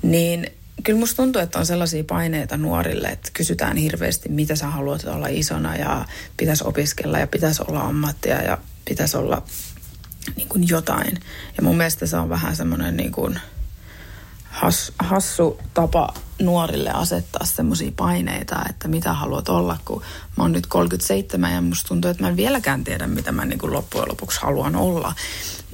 niin 0.01 0.51
kyllä 0.83 0.99
musta 0.99 1.15
tuntuu, 1.15 1.41
että 1.41 1.59
on 1.59 1.65
sellaisia 1.65 2.03
paineita 2.03 2.57
nuorille, 2.57 3.07
että 3.07 3.29
kysytään 3.33 3.77
hirveästi, 3.77 4.29
mitä 4.29 4.55
sä 4.55 4.67
haluat 4.67 5.03
olla 5.03 5.27
isona 5.27 5.75
ja 5.75 6.05
pitäisi 6.37 6.63
opiskella 6.67 7.19
ja 7.19 7.27
pitäisi 7.27 7.63
olla 7.67 7.81
ammattia 7.81 8.41
ja 8.41 8.57
pitäisi 8.85 9.17
olla 9.17 9.43
niin 10.35 10.49
kuin 10.49 10.67
jotain. 10.67 11.19
Ja 11.57 11.63
mun 11.63 11.77
mielestä 11.77 12.05
se 12.05 12.17
on 12.17 12.29
vähän 12.29 12.55
semmoinen 12.55 12.97
niin 12.97 13.11
kuin 13.11 13.39
has, 14.55 14.91
hassu 14.99 15.59
tapa 15.73 16.13
nuorille 16.41 16.91
asettaa 16.91 17.45
semmoisia 17.45 17.91
paineita, 17.95 18.65
että 18.69 18.87
mitä 18.87 19.13
haluat 19.13 19.49
olla, 19.49 19.77
kun 19.85 20.01
mä 20.37 20.43
oon 20.43 20.51
nyt 20.51 20.67
37 20.67 21.53
ja 21.53 21.61
musta 21.61 21.87
tuntuu, 21.87 22.11
että 22.11 22.23
mä 22.23 22.29
en 22.29 22.35
vieläkään 22.35 22.83
tiedä, 22.83 23.07
mitä 23.07 23.31
mä 23.31 23.45
niin 23.45 23.59
kuin 23.59 23.73
loppujen 23.73 24.09
lopuksi 24.09 24.41
haluan 24.41 24.75
olla. 24.75 25.13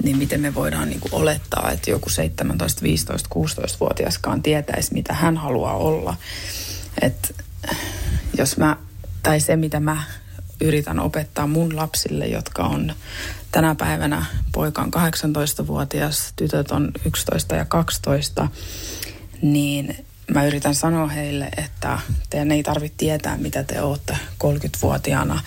Niin 0.02 0.16
miten 0.16 0.40
me 0.40 0.54
voidaan 0.54 0.88
niin 0.88 1.00
kuin 1.00 1.14
olettaa, 1.14 1.70
että 1.70 1.90
joku 1.90 2.10
17, 2.10 2.82
15, 2.82 3.28
16-vuotiaskaan 3.34 4.42
tietäisi, 4.42 4.94
mitä 4.94 5.14
hän 5.14 5.36
haluaa 5.36 5.76
olla. 5.76 6.16
Että 7.02 7.28
jos 8.38 8.56
mä, 8.56 8.76
tai 9.22 9.40
se 9.40 9.56
mitä 9.56 9.80
mä 9.80 10.02
yritän 10.60 11.00
opettaa 11.00 11.46
mun 11.46 11.76
lapsille, 11.76 12.26
jotka 12.26 12.62
on 12.62 12.94
tänä 13.52 13.74
päivänä 13.74 14.26
poika 14.52 14.82
on 14.82 14.90
18-vuotias, 14.94 16.32
tytöt 16.36 16.70
on 16.70 16.92
11 17.06 17.56
ja 17.56 17.64
12, 17.64 18.48
niin 19.42 20.06
mä 20.30 20.44
yritän 20.44 20.74
sanoa 20.74 21.06
heille, 21.06 21.48
että 21.56 21.98
teidän 22.30 22.52
ei 22.52 22.62
tarvitse 22.62 22.98
tietää, 22.98 23.36
mitä 23.36 23.64
te 23.64 23.80
olette 23.80 24.16
30-vuotiaana, 24.44 25.42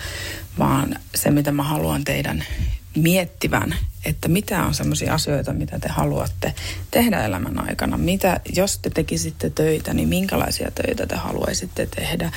vaan 0.58 0.96
se, 1.14 1.30
mitä 1.30 1.52
mä 1.52 1.62
haluan 1.62 2.04
teidän 2.04 2.44
miettivän, 2.96 3.74
että 4.04 4.28
mitä 4.28 4.64
on 4.64 4.74
sellaisia 4.74 5.14
asioita, 5.14 5.52
mitä 5.52 5.78
te 5.78 5.88
haluatte 5.88 6.54
tehdä 6.90 7.24
elämän 7.24 7.68
aikana. 7.68 7.96
Mitä, 7.96 8.40
jos 8.56 8.78
te 8.78 8.90
tekisitte 8.90 9.50
töitä, 9.50 9.94
niin 9.94 10.08
minkälaisia 10.08 10.70
töitä 10.70 11.06
te 11.06 11.16
haluaisitte 11.16 11.86
tehdä. 11.86 12.32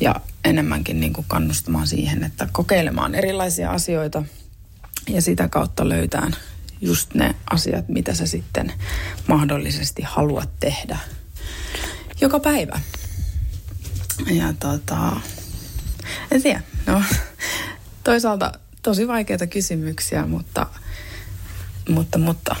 Ja 0.00 0.14
enemmänkin 0.44 1.00
niin 1.00 1.12
kuin 1.12 1.24
kannustamaan 1.28 1.86
siihen, 1.86 2.24
että 2.24 2.48
kokeilemaan 2.52 3.14
erilaisia 3.14 3.70
asioita 3.70 4.22
ja 5.08 5.22
sitä 5.22 5.48
kautta 5.48 5.88
löytään 5.88 6.36
just 6.80 7.14
ne 7.14 7.34
asiat, 7.50 7.88
mitä 7.88 8.14
sä 8.14 8.26
sitten 8.26 8.72
mahdollisesti 9.28 10.02
haluat 10.02 10.50
tehdä 10.60 10.98
joka 12.20 12.40
päivä. 12.40 12.80
Ja 14.26 14.54
tota, 14.60 15.20
en 16.30 16.42
tiedä, 16.42 16.62
no 16.86 17.02
toisaalta 18.04 18.52
tosi 18.82 19.08
vaikeita 19.08 19.46
kysymyksiä, 19.46 20.26
mutta, 20.26 20.66
mutta, 21.88 22.18
mutta. 22.18 22.56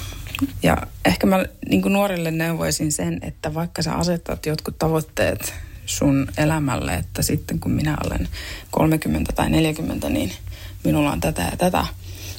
Ja 0.62 0.76
ehkä 1.04 1.26
mä 1.26 1.44
niin 1.68 1.92
nuorille 1.92 2.30
neuvoisin 2.30 2.92
sen, 2.92 3.18
että 3.22 3.54
vaikka 3.54 3.82
sä 3.82 3.94
asetat 3.94 4.46
jotkut 4.46 4.78
tavoitteet 4.78 5.54
sun 5.86 6.28
elämälle, 6.36 6.94
että 6.94 7.22
sitten 7.22 7.60
kun 7.60 7.72
minä 7.72 7.96
olen 8.06 8.28
30 8.70 9.32
tai 9.32 9.50
40, 9.50 10.08
niin 10.08 10.32
minulla 10.84 11.12
on 11.12 11.20
tätä 11.20 11.42
ja 11.42 11.56
tätä, 11.56 11.86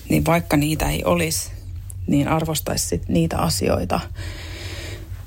niin 0.09 0.25
vaikka 0.25 0.57
niitä 0.57 0.89
ei 0.89 1.03
olisi, 1.03 1.51
niin 2.07 2.27
arvostaisi 2.27 3.01
niitä 3.07 3.37
asioita, 3.37 3.99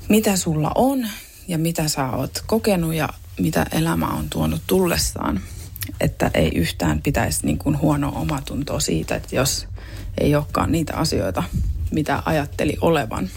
mitä 0.09 0.37
sulla 0.37 0.71
on 0.75 1.07
ja 1.47 1.57
mitä 1.57 1.87
sä 1.87 2.09
oot 2.09 2.43
kokenut 2.47 2.93
ja 2.93 3.09
mitä 3.39 3.65
elämä 3.71 4.07
on 4.07 4.29
tuonut 4.29 4.61
tullessaan. 4.67 5.41
Että 5.99 6.31
ei 6.33 6.51
yhtään 6.55 7.01
pitäisi 7.01 7.45
niin 7.45 7.57
kuin 7.57 7.79
huonoa 7.79 8.19
omatuntoa 8.19 8.79
siitä, 8.79 9.15
että 9.15 9.35
jos 9.35 9.67
ei 10.17 10.35
olekaan 10.35 10.71
niitä 10.71 10.95
asioita, 10.95 11.43
mitä 11.91 12.23
ajatteli 12.25 12.77
olevan. 12.81 13.29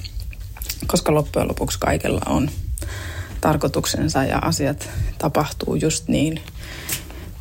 Koska 0.87 1.15
loppujen 1.15 1.49
lopuksi 1.49 1.79
kaikella 1.79 2.21
on 2.27 2.51
tarkoituksensa 3.41 4.25
ja 4.25 4.39
asiat 4.39 4.91
tapahtuu 5.19 5.75
just 5.75 6.09
niin, 6.09 6.43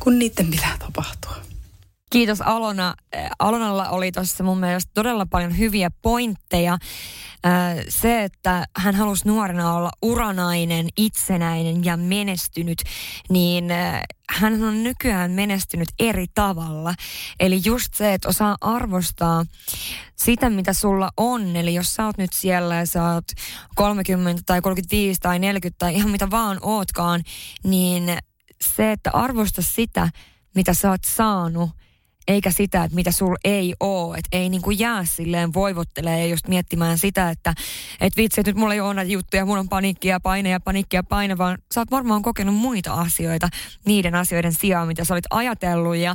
kun 0.00 0.18
niiden 0.18 0.50
pitää 0.50 0.76
tapahtua. 0.78 1.43
Kiitos 2.14 2.40
Alona. 2.40 2.94
Alonalla 3.38 3.88
oli 3.88 4.12
tuossa 4.12 4.44
mun 4.44 4.58
mielestä 4.58 4.90
todella 4.94 5.26
paljon 5.26 5.58
hyviä 5.58 5.90
pointteja. 6.02 6.78
Se, 7.88 8.24
että 8.24 8.66
hän 8.76 8.94
halusi 8.94 9.28
nuorena 9.28 9.74
olla 9.74 9.90
uranainen, 10.02 10.88
itsenäinen 10.96 11.84
ja 11.84 11.96
menestynyt, 11.96 12.78
niin 13.30 13.64
hän 14.30 14.64
on 14.64 14.82
nykyään 14.82 15.30
menestynyt 15.30 15.88
eri 15.98 16.26
tavalla. 16.34 16.94
Eli 17.40 17.60
just 17.64 17.94
se, 17.94 18.14
että 18.14 18.28
osaa 18.28 18.56
arvostaa 18.60 19.44
sitä, 20.16 20.50
mitä 20.50 20.72
sulla 20.72 21.10
on. 21.16 21.56
Eli 21.56 21.74
jos 21.74 21.94
sä 21.94 22.06
oot 22.06 22.18
nyt 22.18 22.32
siellä 22.32 22.74
ja 22.74 22.86
sä 22.86 23.12
oot 23.12 23.24
30 23.74 24.42
tai 24.46 24.60
35 24.60 25.20
tai 25.20 25.38
40 25.38 25.78
tai 25.78 25.94
ihan 25.94 26.10
mitä 26.10 26.30
vaan 26.30 26.58
ootkaan, 26.62 27.22
niin 27.64 28.18
se, 28.76 28.92
että 28.92 29.10
arvosta 29.12 29.62
sitä, 29.62 30.08
mitä 30.54 30.74
sä 30.74 30.90
oot 30.90 31.04
saanut– 31.04 31.70
eikä 32.28 32.50
sitä, 32.50 32.84
että 32.84 32.94
mitä 32.94 33.12
sul 33.12 33.34
ei 33.44 33.74
oo. 33.80 34.14
Että 34.14 34.28
ei 34.32 34.48
niinku 34.48 34.70
jää 34.70 35.04
silleen 35.04 35.54
voivottelee 35.54 36.20
ja 36.20 36.26
just 36.26 36.48
miettimään 36.48 36.98
sitä, 36.98 37.30
että 37.30 37.54
et 38.00 38.16
vitsi, 38.16 38.40
että 38.40 38.50
nyt 38.50 38.56
mulla 38.56 38.74
ei 38.74 38.80
ole 38.80 38.94
näitä 38.94 39.12
juttuja, 39.12 39.46
mulla 39.46 39.60
on 39.60 39.68
paniikkia, 39.68 40.20
paine 40.20 40.50
ja 40.50 40.60
paniikkia, 40.60 41.02
paine, 41.02 41.38
vaan 41.38 41.58
sä 41.74 41.80
oot 41.80 41.90
varmaan 41.90 42.22
kokenut 42.22 42.54
muita 42.54 42.94
asioita 42.94 43.48
niiden 43.86 44.14
asioiden 44.14 44.52
sijaan, 44.52 44.88
mitä 44.88 45.04
sä 45.04 45.14
olit 45.14 45.24
ajatellut. 45.30 45.96
Ja 45.96 46.14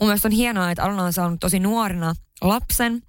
mun 0.00 0.08
mielestä 0.08 0.28
on 0.28 0.32
hienoa, 0.32 0.70
että 0.70 0.82
Aluna 0.82 1.04
on 1.04 1.12
saanut 1.12 1.40
tosi 1.40 1.58
nuorena 1.58 2.14
lapsen, 2.40 3.02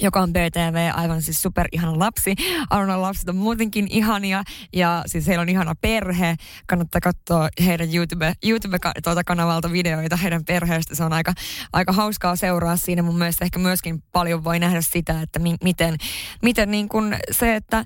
joka 0.00 0.20
on 0.20 0.32
BTV, 0.32 0.90
aivan 0.94 1.22
siis 1.22 1.42
super 1.42 1.68
ihana 1.72 1.98
lapsi. 1.98 2.34
Arunan 2.70 3.02
lapset 3.02 3.28
on 3.28 3.36
muutenkin 3.36 3.86
ihania 3.90 4.42
ja 4.72 5.02
siis 5.06 5.26
heillä 5.26 5.42
on 5.42 5.48
ihana 5.48 5.74
perhe. 5.80 6.36
Kannattaa 6.66 7.00
katsoa 7.00 7.48
heidän 7.64 7.94
YouTube, 7.94 8.32
YouTube-kanavalta 8.44 9.72
videoita 9.72 10.16
heidän 10.16 10.44
perheestä. 10.44 10.94
Se 10.94 11.04
on 11.04 11.12
aika, 11.12 11.32
aika 11.72 11.92
hauskaa 11.92 12.36
seuraa 12.36 12.76
siinä. 12.76 13.02
Mun 13.02 13.18
mielestä 13.18 13.44
ehkä 13.44 13.58
myöskin 13.58 14.02
paljon 14.12 14.44
voi 14.44 14.58
nähdä 14.58 14.80
sitä, 14.80 15.22
että 15.22 15.38
mi- 15.38 15.56
miten, 15.64 15.96
miten 16.42 16.70
niin 16.70 16.88
kun 16.88 17.14
se, 17.30 17.54
että 17.56 17.84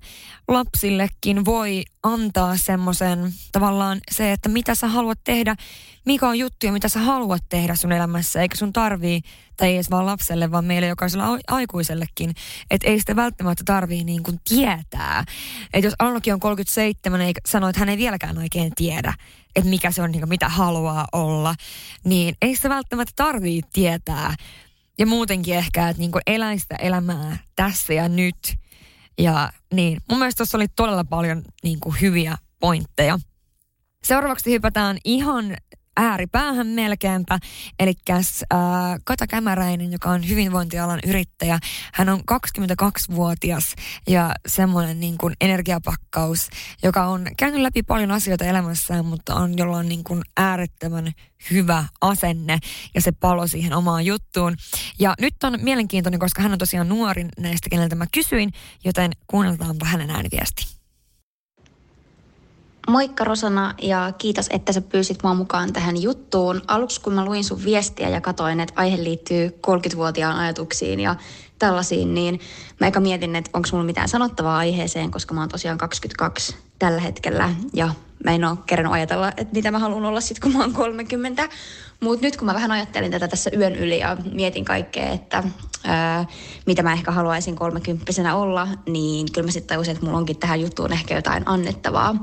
lapsillekin 0.48 1.44
voi 1.44 1.84
antaa 2.02 2.56
semmoisen 2.56 3.32
tavallaan 3.52 4.00
se, 4.10 4.32
että 4.32 4.48
mitä 4.48 4.74
sä 4.74 4.88
haluat 4.88 5.18
tehdä, 5.24 5.56
mikä 6.04 6.28
on 6.28 6.38
juttuja, 6.38 6.72
mitä 6.72 6.88
sä 6.88 7.00
haluat 7.00 7.42
tehdä 7.48 7.74
sun 7.74 7.92
elämässä, 7.92 8.42
eikä 8.42 8.56
sun 8.56 8.72
tarvii, 8.72 9.20
tai 9.56 9.68
ei 9.68 9.74
edes 9.74 9.90
vaan 9.90 10.06
lapselle, 10.06 10.50
vaan 10.50 10.64
meille 10.64 10.86
jokaisella 10.86 11.38
aikuisellekin, 11.48 12.34
että 12.70 12.88
ei 12.88 13.00
sitä 13.00 13.16
välttämättä 13.16 13.64
tarvii 13.66 14.04
niin 14.04 14.22
kuin 14.22 14.40
tietää. 14.48 15.24
Että 15.72 15.86
jos 15.86 15.94
Annokin 15.98 16.34
on 16.34 16.40
37 16.40 17.20
eikä 17.20 17.40
sano, 17.48 17.68
että 17.68 17.80
hän 17.80 17.88
ei 17.88 17.98
vieläkään 17.98 18.38
oikein 18.38 18.72
tiedä, 18.76 19.14
että 19.56 19.70
mikä 19.70 19.90
se 19.90 20.02
on, 20.02 20.10
niin 20.10 20.20
kuin, 20.20 20.28
mitä 20.28 20.48
haluaa 20.48 21.06
olla, 21.12 21.54
niin 22.04 22.34
ei 22.42 22.56
sitä 22.56 22.68
välttämättä 22.68 23.12
tarvii 23.16 23.62
tietää. 23.72 24.34
Ja 24.98 25.06
muutenkin 25.06 25.54
ehkä, 25.54 25.88
että 25.88 26.00
niin 26.00 26.12
kuin 26.12 26.22
elää 26.26 26.58
sitä 26.58 26.76
elämää 26.76 27.38
tässä 27.56 27.92
ja 27.92 28.08
nyt– 28.08 28.36
ja 29.18 29.52
niin, 29.74 30.00
mun 30.10 30.18
mielestä 30.18 30.36
tuossa 30.36 30.58
oli 30.58 30.68
todella 30.68 31.04
paljon 31.04 31.42
niin 31.62 31.80
kuin 31.80 31.96
hyviä 32.00 32.36
pointteja. 32.60 33.18
Seuraavaksi 34.04 34.50
hypätään 34.50 34.98
ihan 35.04 35.56
ääripäähän 35.96 36.66
melkeinpä. 36.66 37.38
Eli 37.78 37.94
äh, 38.10 38.20
Kata 39.04 39.26
Kämäräinen, 39.26 39.92
joka 39.92 40.10
on 40.10 40.28
hyvinvointialan 40.28 41.00
yrittäjä. 41.06 41.58
Hän 41.94 42.08
on 42.08 42.20
22-vuotias 42.20 43.74
ja 44.08 44.34
semmoinen 44.48 45.00
niin 45.00 45.18
kuin 45.18 45.34
energiapakkaus, 45.40 46.48
joka 46.82 47.06
on 47.06 47.26
käynyt 47.36 47.60
läpi 47.60 47.82
paljon 47.82 48.10
asioita 48.10 48.44
elämässään, 48.44 49.04
mutta 49.04 49.34
on 49.34 49.58
jolla 49.58 49.76
on 49.76 49.88
niin 49.88 50.04
kuin 50.04 50.22
äärettömän 50.36 51.12
hyvä 51.50 51.84
asenne 52.00 52.58
ja 52.94 53.00
se 53.00 53.12
palo 53.12 53.46
siihen 53.46 53.72
omaan 53.72 54.06
juttuun. 54.06 54.56
Ja 54.98 55.14
nyt 55.20 55.34
on 55.44 55.58
mielenkiintoinen, 55.62 56.20
koska 56.20 56.42
hän 56.42 56.52
on 56.52 56.58
tosiaan 56.58 56.88
nuorin 56.88 57.28
näistä, 57.38 57.70
keneltä 57.70 57.94
mä 57.94 58.06
kysyin, 58.14 58.50
joten 58.84 59.12
kuunneltaanpa 59.26 59.86
hänen 59.86 60.10
ääniviesti. 60.10 60.71
Moikka 62.88 63.24
Rosana 63.24 63.74
ja 63.82 64.12
kiitos, 64.18 64.46
että 64.50 64.72
sä 64.72 64.80
pyysit 64.80 65.22
mua 65.22 65.34
mukaan 65.34 65.72
tähän 65.72 66.02
juttuun. 66.02 66.62
Aluksi 66.66 67.00
kun 67.00 67.12
mä 67.12 67.24
luin 67.24 67.44
sun 67.44 67.64
viestiä 67.64 68.08
ja 68.08 68.20
katoin, 68.20 68.60
että 68.60 68.74
aihe 68.76 69.04
liittyy 69.04 69.48
30-vuotiaan 69.48 70.38
ajatuksiin 70.38 71.00
ja 71.00 71.16
tällaisiin, 71.58 72.14
niin 72.14 72.40
mä 72.80 72.86
eka 72.86 73.00
mietin, 73.00 73.36
että 73.36 73.50
onko 73.54 73.68
mulla 73.72 73.84
mitään 73.84 74.08
sanottavaa 74.08 74.56
aiheeseen, 74.56 75.10
koska 75.10 75.34
mä 75.34 75.40
oon 75.40 75.48
tosiaan 75.48 75.78
22 75.78 76.56
tällä 76.78 77.00
hetkellä 77.00 77.54
ja 77.72 77.88
mä 78.24 78.30
en 78.30 78.44
ole 78.44 78.58
kerännyt 78.66 78.92
ajatella, 78.92 79.28
että 79.28 79.54
mitä 79.54 79.70
mä 79.70 79.78
haluan 79.78 80.04
olla 80.04 80.20
sitten, 80.20 80.42
kun 80.42 80.58
mä 80.58 80.64
oon 80.64 80.72
30. 80.72 81.48
Mutta 82.00 82.26
nyt 82.26 82.36
kun 82.36 82.46
mä 82.46 82.54
vähän 82.54 82.70
ajattelin 82.70 83.10
tätä 83.10 83.28
tässä 83.28 83.50
yön 83.56 83.76
yli 83.76 83.98
ja 83.98 84.16
mietin 84.32 84.64
kaikkea, 84.64 85.08
että 85.08 85.44
ää, 85.84 86.26
mitä 86.66 86.82
mä 86.82 86.92
ehkä 86.92 87.10
haluaisin 87.10 87.56
kolmekymppisenä 87.56 88.36
olla, 88.36 88.68
niin 88.86 89.32
kyllä 89.32 89.46
mä 89.46 89.52
sitten 89.52 89.68
tajusin, 89.68 89.92
että 89.92 90.04
mulla 90.06 90.18
onkin 90.18 90.36
tähän 90.36 90.60
juttuun 90.60 90.92
ehkä 90.92 91.14
jotain 91.14 91.42
annettavaa. 91.46 92.16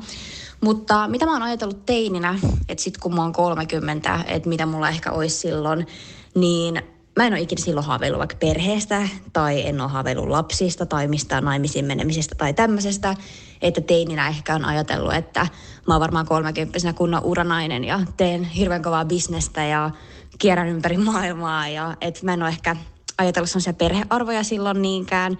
Mutta 0.61 1.07
mitä 1.07 1.25
mä 1.25 1.33
oon 1.33 1.41
ajatellut 1.41 1.85
teininä, 1.85 2.39
että 2.69 2.83
sit 2.83 2.97
kun 2.97 3.15
mä 3.15 3.21
oon 3.21 3.33
30, 3.33 4.19
että 4.27 4.49
mitä 4.49 4.65
mulla 4.65 4.89
ehkä 4.89 5.11
olisi 5.11 5.37
silloin, 5.37 5.87
niin 6.35 6.81
mä 7.15 7.27
en 7.27 7.33
ole 7.33 7.41
ikinä 7.41 7.61
silloin 7.61 7.85
haaveillut 7.85 8.19
vaikka 8.19 8.35
perheestä 8.39 9.07
tai 9.33 9.67
en 9.67 9.81
ole 9.81 9.89
haaveillut 9.89 10.29
lapsista 10.29 10.85
tai 10.85 11.07
mistään 11.07 11.43
naimisiin 11.43 11.85
menemisestä 11.85 12.35
tai 12.35 12.53
tämmöisestä. 12.53 13.15
Että 13.61 13.81
teininä 13.81 14.27
ehkä 14.27 14.55
on 14.55 14.65
ajatellut, 14.65 15.13
että 15.13 15.47
mä 15.87 15.93
oon 15.93 16.01
varmaan 16.01 16.25
30 16.25 16.93
kunnon 16.93 17.23
uranainen 17.23 17.83
ja 17.83 17.99
teen 18.17 18.43
hirveän 18.43 18.83
kovaa 18.83 19.05
bisnestä 19.05 19.65
ja 19.65 19.91
kierrän 20.39 20.67
ympäri 20.67 20.97
maailmaa. 20.97 21.67
Ja 21.67 21.97
että 22.01 22.25
mä 22.25 22.33
en 22.33 22.41
ole 22.41 22.49
ehkä 22.49 22.75
ajatellut 23.17 23.49
sellaisia 23.49 23.73
perhearvoja 23.73 24.43
silloin 24.43 24.81
niinkään. 24.81 25.37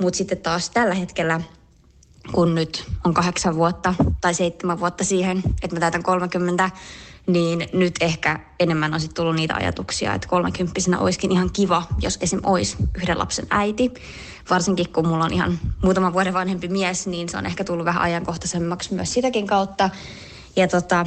Mutta 0.00 0.16
sitten 0.16 0.38
taas 0.38 0.70
tällä 0.70 0.94
hetkellä– 0.94 1.40
kun 2.32 2.54
nyt 2.54 2.86
on 3.04 3.14
kahdeksan 3.14 3.54
vuotta 3.54 3.94
tai 4.20 4.34
seitsemän 4.34 4.80
vuotta 4.80 5.04
siihen, 5.04 5.42
että 5.62 5.76
mä 5.76 5.80
täytän 5.80 6.02
30, 6.02 6.70
niin 7.26 7.68
nyt 7.72 7.94
ehkä 8.00 8.40
enemmän 8.60 8.94
on 8.94 9.00
sitten 9.00 9.14
tullut 9.14 9.34
niitä 9.34 9.54
ajatuksia, 9.54 10.14
että 10.14 10.28
kolmekymppisenä 10.28 10.98
olisikin 10.98 11.32
ihan 11.32 11.50
kiva, 11.52 11.82
jos 12.00 12.18
esim. 12.20 12.40
olisi 12.42 12.76
yhden 12.96 13.18
lapsen 13.18 13.46
äiti. 13.50 13.94
Varsinkin 14.50 14.88
kun 14.92 15.08
mulla 15.08 15.24
on 15.24 15.32
ihan 15.32 15.58
muutaman 15.82 16.12
vuoden 16.12 16.34
vanhempi 16.34 16.68
mies, 16.68 17.06
niin 17.06 17.28
se 17.28 17.36
on 17.36 17.46
ehkä 17.46 17.64
tullut 17.64 17.84
vähän 17.84 18.02
ajankohtaisemmaksi 18.02 18.94
myös 18.94 19.12
sitäkin 19.12 19.46
kautta. 19.46 19.90
Ja 20.56 20.68
tota, 20.68 21.06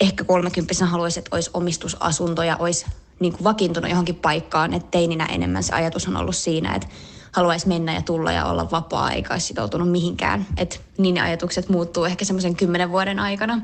ehkä 0.00 0.24
kolmekymppisenä 0.24 0.90
haluaisin, 0.90 1.20
että 1.20 1.36
olisi 1.36 1.50
omistusasunto 1.54 2.42
ja 2.42 2.56
olisi 2.56 2.86
niin 3.20 3.32
kuin 3.32 3.44
vakiintunut 3.44 3.90
johonkin 3.90 4.14
paikkaan. 4.14 4.74
Että 4.74 4.88
teininä 4.90 5.26
enemmän 5.26 5.62
se 5.62 5.72
ajatus 5.72 6.08
on 6.08 6.16
ollut 6.16 6.36
siinä, 6.36 6.74
että 6.74 6.88
haluaisi 7.34 7.68
mennä 7.68 7.94
ja 7.94 8.02
tulla 8.02 8.32
ja 8.32 8.44
olla 8.44 8.70
vapaa 8.70 9.12
eikä 9.12 9.34
olisi 9.34 9.46
sitoutunut 9.46 9.90
mihinkään. 9.90 10.46
Et 10.56 10.80
niin 10.98 11.14
ne 11.14 11.20
ajatukset 11.20 11.68
muuttuu 11.68 12.04
ehkä 12.04 12.24
semmoisen 12.24 12.56
kymmenen 12.56 12.90
vuoden 12.90 13.18
aikana. 13.18 13.60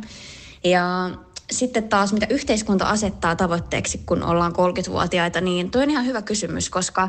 Ja 0.64 1.10
sitten 1.50 1.88
taas, 1.88 2.12
mitä 2.12 2.26
yhteiskunta 2.30 2.84
asettaa 2.84 3.36
tavoitteeksi, 3.36 4.00
kun 4.06 4.22
ollaan 4.22 4.52
30-vuotiaita, 4.52 5.40
niin 5.40 5.70
tuo 5.70 5.82
on 5.82 5.90
ihan 5.90 6.06
hyvä 6.06 6.22
kysymys, 6.22 6.70
koska 6.70 7.08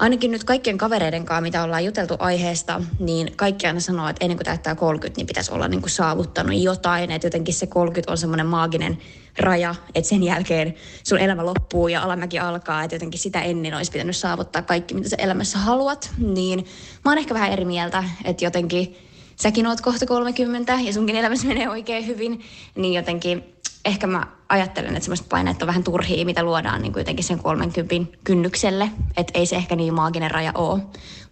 ainakin 0.00 0.30
nyt 0.30 0.44
kaikkien 0.44 0.78
kavereiden 0.78 1.24
kanssa, 1.24 1.40
mitä 1.40 1.62
ollaan 1.62 1.84
juteltu 1.84 2.16
aiheesta, 2.18 2.80
niin 2.98 3.32
kaikki 3.36 3.66
aina 3.66 3.80
sanoo, 3.80 4.08
että 4.08 4.24
ennen 4.24 4.38
kuin 4.38 4.44
täyttää 4.44 4.74
30, 4.74 5.18
niin 5.18 5.26
pitäisi 5.26 5.52
olla 5.52 5.68
niin 5.68 5.80
kuin 5.80 5.90
saavuttanut 5.90 6.62
jotain. 6.62 7.10
Että 7.10 7.26
jotenkin 7.26 7.54
se 7.54 7.66
30 7.66 8.10
on 8.10 8.18
semmoinen 8.18 8.46
maaginen 8.46 8.98
raja, 9.38 9.74
että 9.94 10.08
sen 10.08 10.22
jälkeen 10.22 10.74
sun 11.04 11.18
elämä 11.18 11.46
loppuu 11.46 11.88
ja 11.88 12.02
alamäki 12.02 12.38
alkaa. 12.38 12.84
Että 12.84 12.94
jotenkin 12.94 13.20
sitä 13.20 13.42
ennen 13.42 13.74
olisi 13.74 13.92
pitänyt 13.92 14.16
saavuttaa 14.16 14.62
kaikki, 14.62 14.94
mitä 14.94 15.08
sä 15.08 15.16
elämässä 15.18 15.58
haluat. 15.58 16.10
Niin 16.18 16.66
mä 17.04 17.10
oon 17.10 17.18
ehkä 17.18 17.34
vähän 17.34 17.52
eri 17.52 17.64
mieltä, 17.64 18.04
että 18.24 18.44
jotenkin 18.44 18.96
säkin 19.36 19.66
oot 19.66 19.80
kohta 19.80 20.06
30 20.06 20.78
ja 20.84 20.92
sunkin 20.92 21.16
elämässä 21.16 21.46
menee 21.46 21.68
oikein 21.68 22.06
hyvin, 22.06 22.40
niin 22.74 22.94
jotenkin 22.94 23.44
ehkä 23.84 24.06
mä 24.06 24.26
ajattelen, 24.48 24.90
että 24.90 25.04
semmoiset 25.04 25.28
paineet 25.28 25.62
on 25.62 25.68
vähän 25.68 25.84
turhia, 25.84 26.24
mitä 26.24 26.42
luodaan 26.42 26.82
niin 26.82 26.92
kuitenkin 26.92 27.24
sen 27.24 27.38
30 27.38 28.18
kynnykselle. 28.24 28.90
Että 29.16 29.38
ei 29.38 29.46
se 29.46 29.56
ehkä 29.56 29.76
niin 29.76 29.94
maaginen 29.94 30.30
raja 30.30 30.52
ole. 30.54 30.80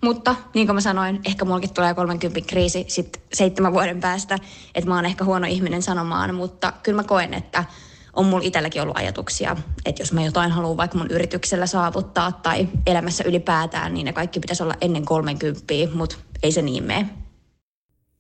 Mutta 0.01 0.37
niin 0.55 0.67
kuin 0.67 0.75
mä 0.75 0.81
sanoin, 0.81 1.21
ehkä 1.25 1.45
mullakin 1.45 1.75
tulee 1.75 1.95
30 1.95 2.49
kriisi 2.49 2.85
sitten 2.89 3.23
seitsemän 3.33 3.73
vuoden 3.73 4.01
päästä. 4.01 4.39
Että 4.75 4.91
mä 4.91 4.97
oon 4.97 5.07
ehkä 5.07 5.25
huono 5.25 5.47
ihminen 5.47 5.83
sanomaan, 5.83 6.35
mutta 6.35 6.73
kyllä 6.83 6.97
mä 6.97 7.05
koen, 7.05 7.35
että 7.35 7.65
on 8.13 8.27
mulla 8.27 8.45
itselläkin 8.45 8.83
ollut 8.83 8.99
ajatuksia, 8.99 9.57
että 9.85 10.03
jos 10.03 10.13
mä 10.13 10.25
jotain 10.25 10.51
haluan 10.51 10.77
vaikka 10.77 10.99
mun 10.99 11.11
yrityksellä 11.11 11.67
saavuttaa 11.67 12.33
tai 12.33 12.69
elämässä 12.87 13.25
ylipäätään, 13.27 13.95
niin 13.95 14.05
ne 14.05 14.13
kaikki 14.13 14.41
pitäisi 14.41 14.63
olla 14.63 14.75
ennen 14.81 15.05
30, 15.05 15.65
mutta 15.95 16.17
ei 16.43 16.53
se 16.53 16.63
niin 16.63 16.85
mene. 16.85 17.09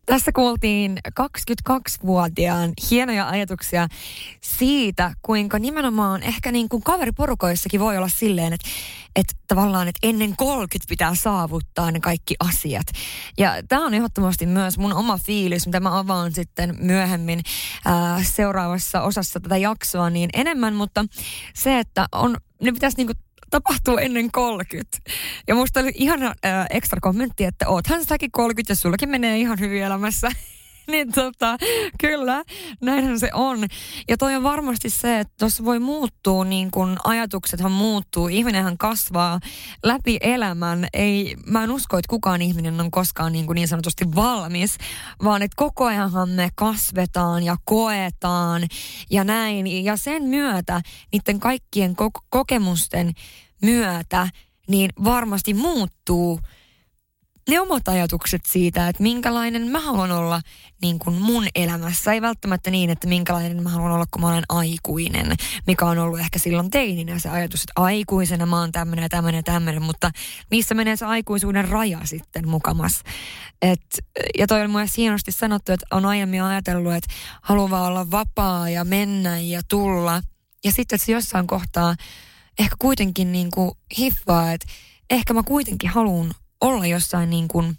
Tässä 0.08 0.32
kuultiin 0.32 0.98
22-vuotiaan 1.20 2.72
hienoja 2.90 3.28
ajatuksia 3.28 3.88
siitä, 4.40 5.12
kuinka 5.22 5.58
nimenomaan 5.58 6.22
ehkä 6.22 6.52
niin 6.52 6.68
kuin 6.68 6.82
kaveriporukoissakin 6.82 7.80
voi 7.80 7.96
olla 7.96 8.08
silleen, 8.08 8.52
että, 8.52 8.68
että 9.16 9.34
tavallaan 9.48 9.88
että 9.88 10.08
ennen 10.08 10.36
30 10.36 10.88
pitää 10.88 11.14
saavuttaa 11.14 11.90
ne 11.90 12.00
kaikki 12.00 12.34
asiat. 12.40 12.86
Ja 13.38 13.52
tämä 13.68 13.86
on 13.86 13.94
ehdottomasti 13.94 14.46
myös 14.46 14.78
mun 14.78 14.92
oma 14.92 15.18
fiilis, 15.18 15.66
mitä 15.66 15.80
mä 15.80 15.98
avaan 15.98 16.32
sitten 16.32 16.76
myöhemmin 16.80 17.40
ää, 17.84 18.22
seuraavassa 18.22 19.02
osassa 19.02 19.40
tätä 19.40 19.56
jaksoa 19.56 20.10
niin 20.10 20.30
enemmän, 20.32 20.74
mutta 20.74 21.04
se, 21.54 21.78
että 21.78 22.06
on, 22.12 22.36
ne 22.62 22.72
pitäisi 22.72 22.96
niin 22.96 23.06
kuin 23.06 23.18
tapahtuu 23.50 23.96
ennen 23.96 24.32
30. 24.32 24.98
Ja 25.48 25.54
musta 25.54 25.80
oli 25.80 25.92
ihan 25.94 26.22
äh, 26.22 26.34
ekstra 26.70 27.00
kommentti, 27.00 27.44
että 27.44 27.68
oothan 27.68 28.04
säkin 28.04 28.30
30 28.32 28.72
ja 28.72 28.76
sullakin 28.76 29.08
menee 29.08 29.38
ihan 29.38 29.60
hyvin 29.60 29.82
elämässä. 29.82 30.30
niin 30.92 31.12
tota, 31.12 31.56
kyllä, 32.00 32.44
näinhän 32.80 33.18
se 33.18 33.30
on. 33.34 33.58
Ja 34.08 34.16
toi 34.16 34.34
on 34.34 34.42
varmasti 34.42 34.90
se, 34.90 35.20
että 35.20 35.34
tuossa 35.38 35.64
voi 35.64 35.78
muuttua, 35.78 36.44
niin 36.44 36.70
kun 36.70 36.96
ajatuksethan 37.04 37.72
muuttuu, 37.72 38.28
ihminenhän 38.28 38.78
kasvaa 38.78 39.40
läpi 39.84 40.18
elämän. 40.20 40.86
Ei, 40.92 41.36
mä 41.46 41.64
en 41.64 41.70
usko, 41.70 41.98
että 41.98 42.10
kukaan 42.10 42.42
ihminen 42.42 42.80
on 42.80 42.90
koskaan 42.90 43.32
niin, 43.32 43.46
kuin 43.46 43.56
niin 43.56 43.68
sanotusti 43.68 44.04
valmis, 44.14 44.78
vaan 45.24 45.42
että 45.42 45.56
koko 45.56 45.84
ajanhan 45.84 46.28
me 46.28 46.48
kasvetaan 46.54 47.42
ja 47.42 47.56
koetaan 47.64 48.62
ja 49.10 49.24
näin. 49.24 49.84
Ja 49.84 49.96
sen 49.96 50.22
myötä, 50.22 50.80
niiden 51.12 51.40
kaikkien 51.40 51.90
ko- 51.90 52.24
kokemusten 52.28 53.12
myötä, 53.62 54.28
niin 54.68 54.90
varmasti 55.04 55.54
muuttuu– 55.54 56.40
ne 57.48 57.60
omat 57.60 57.88
ajatukset 57.88 58.46
siitä, 58.46 58.88
että 58.88 59.02
minkälainen 59.02 59.68
mä 59.68 59.80
haluan 59.80 60.12
olla 60.12 60.40
niin 60.82 60.98
kuin 60.98 61.22
mun 61.22 61.46
elämässä. 61.54 62.12
Ei 62.12 62.22
välttämättä 62.22 62.70
niin, 62.70 62.90
että 62.90 63.06
minkälainen 63.06 63.62
mä 63.62 63.68
haluan 63.68 63.92
olla, 63.92 64.06
kun 64.10 64.20
mä 64.20 64.28
olen 64.28 64.44
aikuinen, 64.48 65.36
mikä 65.66 65.86
on 65.86 65.98
ollut 65.98 66.20
ehkä 66.20 66.38
silloin 66.38 66.70
teininä 66.70 67.18
se 67.18 67.28
ajatus, 67.28 67.62
että 67.62 67.72
aikuisena 67.76 68.46
mä 68.46 68.60
oon 68.60 68.72
tämmöinen 68.72 69.02
ja 69.02 69.08
tämmöinen 69.08 69.38
ja 69.38 69.42
tämmöinen, 69.42 69.82
mutta 69.82 70.10
missä 70.50 70.74
menee 70.74 70.96
se 70.96 71.06
aikuisuuden 71.06 71.68
raja 71.68 71.98
sitten 72.04 72.48
mukamas. 72.48 73.02
Et, 73.62 73.80
ja 74.38 74.46
toi 74.46 74.62
on 74.62 74.70
myös 74.70 74.96
hienosti 74.96 75.32
sanottu, 75.32 75.72
että 75.72 75.86
on 75.90 76.06
aiemmin 76.06 76.42
ajatellut, 76.42 76.94
että 76.94 77.14
haluaa 77.42 77.86
olla 77.86 78.10
vapaa 78.10 78.70
ja 78.70 78.84
mennä 78.84 79.40
ja 79.40 79.60
tulla. 79.68 80.22
Ja 80.64 80.72
sitten, 80.72 80.96
että 80.96 81.06
se 81.06 81.12
jossain 81.12 81.46
kohtaa 81.46 81.94
ehkä 82.58 82.76
kuitenkin 82.78 83.32
niin 83.32 83.50
kuin 83.50 83.70
hiffaa, 83.98 84.52
että 84.52 84.66
ehkä 85.10 85.34
mä 85.34 85.42
kuitenkin 85.42 85.90
haluan 85.90 86.34
olla 86.60 86.86
jossain 86.86 87.30
niin 87.30 87.48
kuin 87.48 87.78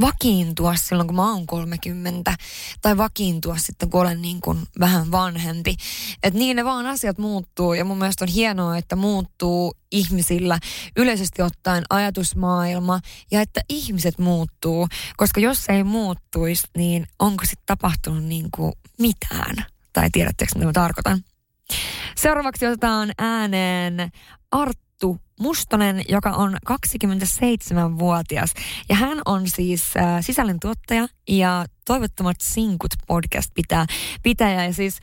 vakiintua 0.00 0.76
silloin, 0.76 1.06
kun 1.06 1.16
mä 1.16 1.30
oon 1.32 1.46
30, 1.46 2.34
tai 2.82 2.96
vakiintua 2.96 3.56
sitten, 3.56 3.90
kun 3.90 4.00
olen 4.00 4.22
niin 4.22 4.40
kuin 4.40 4.58
vähän 4.80 5.10
vanhempi. 5.10 5.76
Että 6.22 6.38
niin 6.38 6.56
ne 6.56 6.64
vaan 6.64 6.86
asiat 6.86 7.18
muuttuu, 7.18 7.74
ja 7.74 7.84
mun 7.84 7.98
mielestä 7.98 8.24
on 8.24 8.28
hienoa, 8.28 8.76
että 8.76 8.96
muuttuu 8.96 9.74
ihmisillä 9.92 10.58
yleisesti 10.96 11.42
ottaen 11.42 11.84
ajatusmaailma, 11.90 13.00
ja 13.30 13.40
että 13.40 13.60
ihmiset 13.68 14.18
muuttuu, 14.18 14.88
koska 15.16 15.40
jos 15.40 15.64
ei 15.68 15.84
muuttuisi, 15.84 16.66
niin 16.76 17.06
onko 17.18 17.44
sitten 17.44 17.66
tapahtunut 17.66 18.24
niin 18.24 18.48
kuin 18.54 18.72
mitään? 18.98 19.66
Tai 19.92 20.10
tiedättekö, 20.10 20.52
mitä 20.54 20.66
mä 20.66 20.72
tarkoitan? 20.72 21.24
Seuraavaksi 22.16 22.66
otetaan 22.66 23.12
ääneen 23.18 24.12
Arttu 24.50 24.81
Mustonen, 25.42 26.04
joka 26.08 26.30
on 26.30 26.56
27-vuotias. 26.70 28.54
Ja 28.88 28.96
hän 28.96 29.20
on 29.24 29.50
siis 29.50 29.96
äh, 29.96 30.24
sisällöntuottaja 30.24 31.08
ja 31.28 31.66
Toivottomat 31.84 32.36
sinkut 32.40 32.90
podcast 33.06 33.50
pitää 33.54 33.86
pitäjä. 34.22 34.64
Ja 34.64 34.72
siis 34.72 35.00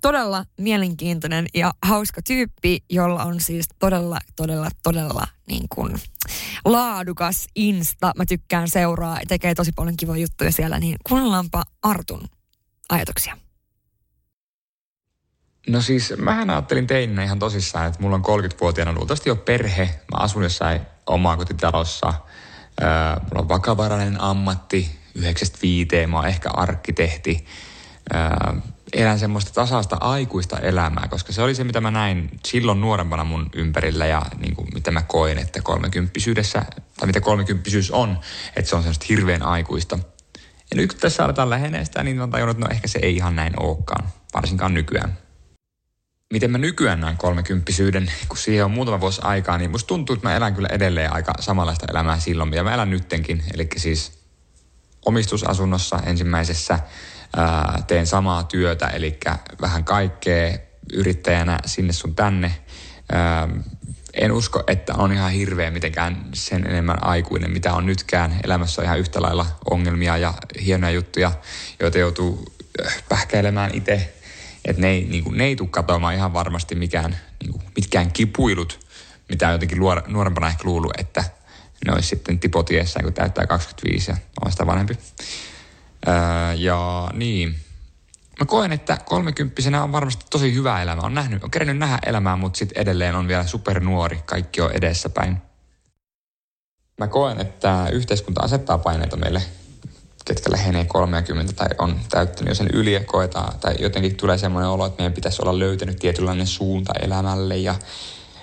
todella 0.00 0.44
mielenkiintoinen 0.58 1.46
ja 1.54 1.72
hauska 1.82 2.22
tyyppi, 2.22 2.78
jolla 2.90 3.24
on 3.24 3.40
siis 3.40 3.66
todella, 3.78 4.18
todella, 4.36 4.68
todella 4.82 5.26
niin 5.48 5.66
kuin 5.74 5.98
laadukas 6.64 7.46
Insta. 7.54 8.12
Mä 8.16 8.24
tykkään 8.26 8.68
seuraa 8.68 9.16
ja 9.16 9.26
tekee 9.28 9.54
tosi 9.54 9.72
paljon 9.76 9.96
kivoja 9.96 10.20
juttuja 10.20 10.52
siellä, 10.52 10.78
niin 10.78 10.96
kuunnellaanpa 11.08 11.62
Artun 11.82 12.28
ajatuksia. 12.88 13.36
No 15.68 15.80
siis, 15.80 16.14
mähän 16.16 16.50
ajattelin 16.50 16.86
teininä 16.86 17.24
ihan 17.24 17.38
tosissaan, 17.38 17.86
että 17.86 18.02
mulla 18.02 18.16
on 18.16 18.24
30-vuotiaana 18.24 18.92
luultavasti 18.92 19.28
jo 19.28 19.36
perhe. 19.36 19.82
Mä 19.82 20.18
asun 20.18 20.42
jossain 20.42 20.80
omaa 21.06 21.36
kotitalossa. 21.36 22.14
Öö, 22.82 22.88
mulla 23.20 23.42
on 23.42 23.48
vakavarainen 23.48 24.20
ammatti, 24.20 24.90
95, 25.14 26.06
mä 26.06 26.16
oon 26.16 26.28
ehkä 26.28 26.50
arkkitehti. 26.50 27.46
Öö, 28.14 28.60
elän 28.92 29.18
semmoista 29.18 29.52
tasasta 29.52 29.96
aikuista 30.00 30.58
elämää, 30.58 31.08
koska 31.08 31.32
se 31.32 31.42
oli 31.42 31.54
se, 31.54 31.64
mitä 31.64 31.80
mä 31.80 31.90
näin 31.90 32.30
silloin 32.46 32.80
nuorempana 32.80 33.24
mun 33.24 33.50
ympärillä 33.54 34.06
ja 34.06 34.22
niin 34.38 34.56
kuin, 34.56 34.68
mitä 34.74 34.90
mä 34.90 35.02
koin, 35.02 35.38
että 35.38 35.62
kolmekymppisyydessä, 35.62 36.62
tai 36.96 37.06
mitä 37.06 37.20
kolmekymppisyys 37.20 37.90
on, 37.90 38.18
että 38.56 38.68
se 38.68 38.76
on 38.76 38.82
semmoista 38.82 39.06
hirveän 39.08 39.42
aikuista. 39.42 39.98
Ja 40.70 40.76
nyt 40.76 40.92
kun 40.92 41.00
tässä 41.00 41.24
aletaan 41.24 41.50
lähenee 41.50 41.84
sitä, 41.84 42.02
niin 42.02 42.16
mä 42.16 42.28
tajunnut, 42.28 42.56
että 42.56 42.68
no 42.68 42.74
ehkä 42.74 42.88
se 42.88 42.98
ei 43.02 43.16
ihan 43.16 43.36
näin 43.36 43.52
olekaan, 43.62 44.08
varsinkaan 44.34 44.74
nykyään 44.74 45.18
miten 46.32 46.50
mä 46.50 46.58
nykyään 46.58 47.00
näen 47.00 47.16
kolmekymppisyyden, 47.16 48.12
kun 48.28 48.38
siihen 48.38 48.64
on 48.64 48.70
muutama 48.70 49.00
vuosi 49.00 49.20
aikaa, 49.24 49.58
niin 49.58 49.70
musta 49.70 49.86
tuntuu, 49.88 50.14
että 50.14 50.28
mä 50.28 50.36
elän 50.36 50.54
kyllä 50.54 50.68
edelleen 50.72 51.12
aika 51.12 51.32
samanlaista 51.40 51.86
elämää 51.90 52.18
silloin, 52.18 52.48
mitä 52.48 52.62
mä 52.62 52.74
elän 52.74 52.90
nyttenkin. 52.90 53.42
Eli 53.54 53.68
siis 53.76 54.12
omistusasunnossa 55.06 56.00
ensimmäisessä 56.06 56.78
ää, 57.36 57.82
teen 57.86 58.06
samaa 58.06 58.44
työtä, 58.44 58.86
eli 58.86 59.18
vähän 59.60 59.84
kaikkea 59.84 60.58
yrittäjänä 60.92 61.58
sinne 61.66 61.92
sun 61.92 62.14
tänne. 62.14 62.54
Ää, 63.12 63.48
en 64.14 64.32
usko, 64.32 64.62
että 64.66 64.94
on 64.94 65.12
ihan 65.12 65.30
hirveä 65.30 65.70
mitenkään 65.70 66.26
sen 66.34 66.66
enemmän 66.66 67.04
aikuinen, 67.04 67.50
mitä 67.50 67.74
on 67.74 67.86
nytkään. 67.86 68.40
Elämässä 68.44 68.82
on 68.82 68.86
ihan 68.86 68.98
yhtä 68.98 69.22
lailla 69.22 69.46
ongelmia 69.70 70.16
ja 70.16 70.34
hienoja 70.64 70.92
juttuja, 70.92 71.32
joita 71.80 71.98
joutuu 71.98 72.44
pähkäilemään 73.08 73.70
itse 73.74 74.19
että 74.64 74.82
ne 74.82 74.88
ei, 74.88 75.04
niin 75.04 75.24
kuin, 75.24 75.38
ne 75.38 75.44
ei 75.44 75.56
tule 75.56 75.68
katoamaan 75.68 76.14
ihan 76.14 76.32
varmasti 76.32 76.74
mikään, 76.74 77.16
niin 77.42 77.52
kuin, 77.52 77.62
mitkään 77.76 78.12
kipuilut, 78.12 78.86
mitä 79.28 79.50
jotenkin 79.50 79.80
luor, 79.80 80.02
nuorempana 80.06 80.48
ehkä 80.48 80.64
luullut, 80.64 80.92
että 80.98 81.24
ne 81.86 81.92
olisi 81.92 82.08
sitten 82.08 82.38
tipotiessään, 82.40 83.04
kun 83.04 83.12
täyttää 83.12 83.46
25 83.46 84.10
ja 84.10 84.16
on 84.44 84.50
sitä 84.50 84.66
vanhempi. 84.66 84.98
Öö, 86.08 86.14
ja 86.54 87.10
niin, 87.12 87.56
mä 88.40 88.46
koen, 88.46 88.72
että 88.72 88.98
kolmekymppisenä 89.04 89.82
on 89.82 89.92
varmasti 89.92 90.24
tosi 90.30 90.54
hyvä 90.54 90.82
elämä. 90.82 91.02
On, 91.02 91.14
nähnyt, 91.14 91.44
on 91.44 91.50
kerännyt 91.50 91.78
nähdä 91.78 91.98
elämää, 92.06 92.36
mutta 92.36 92.58
sitten 92.58 92.82
edelleen 92.82 93.14
on 93.14 93.28
vielä 93.28 93.46
supernuori. 93.46 94.18
Kaikki 94.26 94.60
on 94.60 94.72
edessäpäin. 94.72 95.36
Mä 96.98 97.08
koen, 97.08 97.40
että 97.40 97.88
yhteiskunta 97.92 98.40
asettaa 98.40 98.78
paineita 98.78 99.16
meille 99.16 99.42
ketkä 100.24 100.52
lähenee 100.52 100.84
30 100.84 101.52
tai 101.52 101.68
on 101.78 102.00
täyttänyt 102.10 102.48
jo 102.48 102.54
sen 102.54 102.70
yli 102.72 102.92
ja 102.92 103.04
koetaan, 103.04 103.58
tai 103.58 103.74
jotenkin 103.78 104.16
tulee 104.16 104.38
semmoinen 104.38 104.70
olo, 104.70 104.86
että 104.86 105.02
meidän 105.02 105.12
pitäisi 105.12 105.42
olla 105.42 105.58
löytänyt 105.58 105.98
tietynlainen 105.98 106.46
suunta 106.46 106.92
elämälle 107.02 107.56
ja 107.56 107.74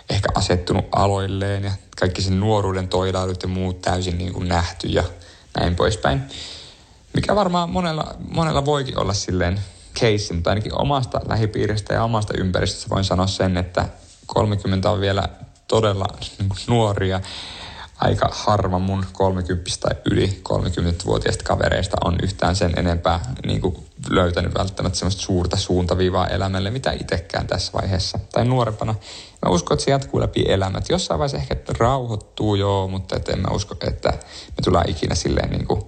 ehkä 0.09 0.29
asettunut 0.35 0.85
aloilleen 0.91 1.63
ja 1.63 1.71
kaikki 1.99 2.21
sen 2.21 2.39
nuoruuden 2.39 2.87
toilailut 2.87 3.43
ja 3.43 3.49
muut 3.49 3.81
täysin 3.81 4.17
niin 4.17 4.33
kuin 4.33 4.47
nähty 4.47 4.87
ja 4.87 5.03
näin 5.59 5.75
poispäin. 5.75 6.21
Mikä 7.13 7.35
varmaan 7.35 7.69
monella, 7.69 8.15
monella 8.29 8.65
voikin 8.65 8.99
olla 8.99 9.13
silleen 9.13 9.59
case, 9.95 10.33
mutta 10.33 10.49
ainakin 10.49 10.81
omasta 10.81 11.21
lähipiiristä 11.27 11.93
ja 11.93 12.03
omasta 12.03 12.33
ympäristöstä 12.37 12.89
voin 12.89 13.03
sanoa 13.03 13.27
sen, 13.27 13.57
että 13.57 13.85
30 14.25 14.91
on 14.91 15.01
vielä 15.01 15.29
todella 15.67 16.05
niin 16.21 16.49
nuoria 16.67 17.21
aika 17.97 18.29
harva 18.31 18.79
mun 18.79 19.05
30 19.13 19.71
tai 19.79 19.95
yli 20.11 20.41
30-vuotiaista 20.49 21.43
kavereista 21.43 21.97
on 22.05 22.17
yhtään 22.23 22.55
sen 22.55 22.73
enempää 22.77 23.33
niin 23.45 23.61
kuin 23.61 23.75
löytänyt 24.09 24.53
välttämättä 24.53 24.99
semmoista 24.99 25.21
suurta 25.21 25.57
suuntaviivaa 25.57 26.27
elämälle, 26.27 26.71
mitä 26.71 26.91
itsekään 26.91 27.47
tässä 27.47 27.73
vaiheessa. 27.73 28.19
Tai 28.31 28.45
nuorempana. 28.45 28.95
Mä 29.45 29.51
uskon, 29.51 29.75
että 29.75 29.85
se 29.85 29.91
jatkuu 29.91 30.19
läpi 30.19 30.45
elämät. 30.47 30.89
Jossain 30.89 31.19
vaiheessa 31.19 31.37
ehkä 31.37 31.73
rauhoittuu 31.79 32.55
joo, 32.55 32.87
mutta 32.87 33.15
et 33.15 33.29
en 33.29 33.39
mä 33.39 33.47
usko, 33.51 33.75
että 33.87 34.09
me 34.29 34.61
tullaan 34.63 34.89
ikinä 34.89 35.15
silleen 35.15 35.49
niin 35.49 35.67
kuin, 35.67 35.81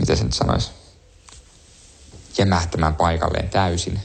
miten 0.00 0.16
se 0.16 0.24
nyt 0.24 0.32
sanoisi, 0.32 0.70
jämähtämään 2.38 2.94
paikalleen 2.94 3.48
täysin. 3.48 4.00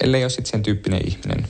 Ellei 0.00 0.24
ole 0.24 0.30
sitten 0.30 0.50
sen 0.50 0.62
tyyppinen 0.62 1.08
ihminen, 1.08 1.48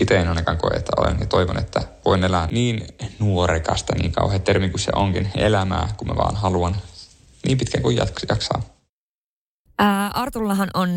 itse 0.00 0.16
en 0.16 0.28
ainakaan 0.28 0.58
koe, 0.58 0.70
että 0.76 0.92
olen 0.96 1.16
ja 1.20 1.26
toivon, 1.26 1.58
että 1.58 1.82
voin 2.04 2.24
elää 2.24 2.48
niin 2.50 2.86
nuorekasta, 3.18 3.94
niin 3.94 4.12
kauhean 4.12 4.42
termi 4.42 4.70
kuin 4.70 4.80
se 4.80 4.90
onkin, 4.94 5.30
elämää, 5.36 5.88
kun 5.96 6.08
mä 6.08 6.16
vaan 6.16 6.36
haluan, 6.36 6.76
niin 7.46 7.58
pitkään 7.58 7.82
kuin 7.82 7.96
jaksaa. 7.96 8.62
Artullahan 10.14 10.70
on 10.74 10.90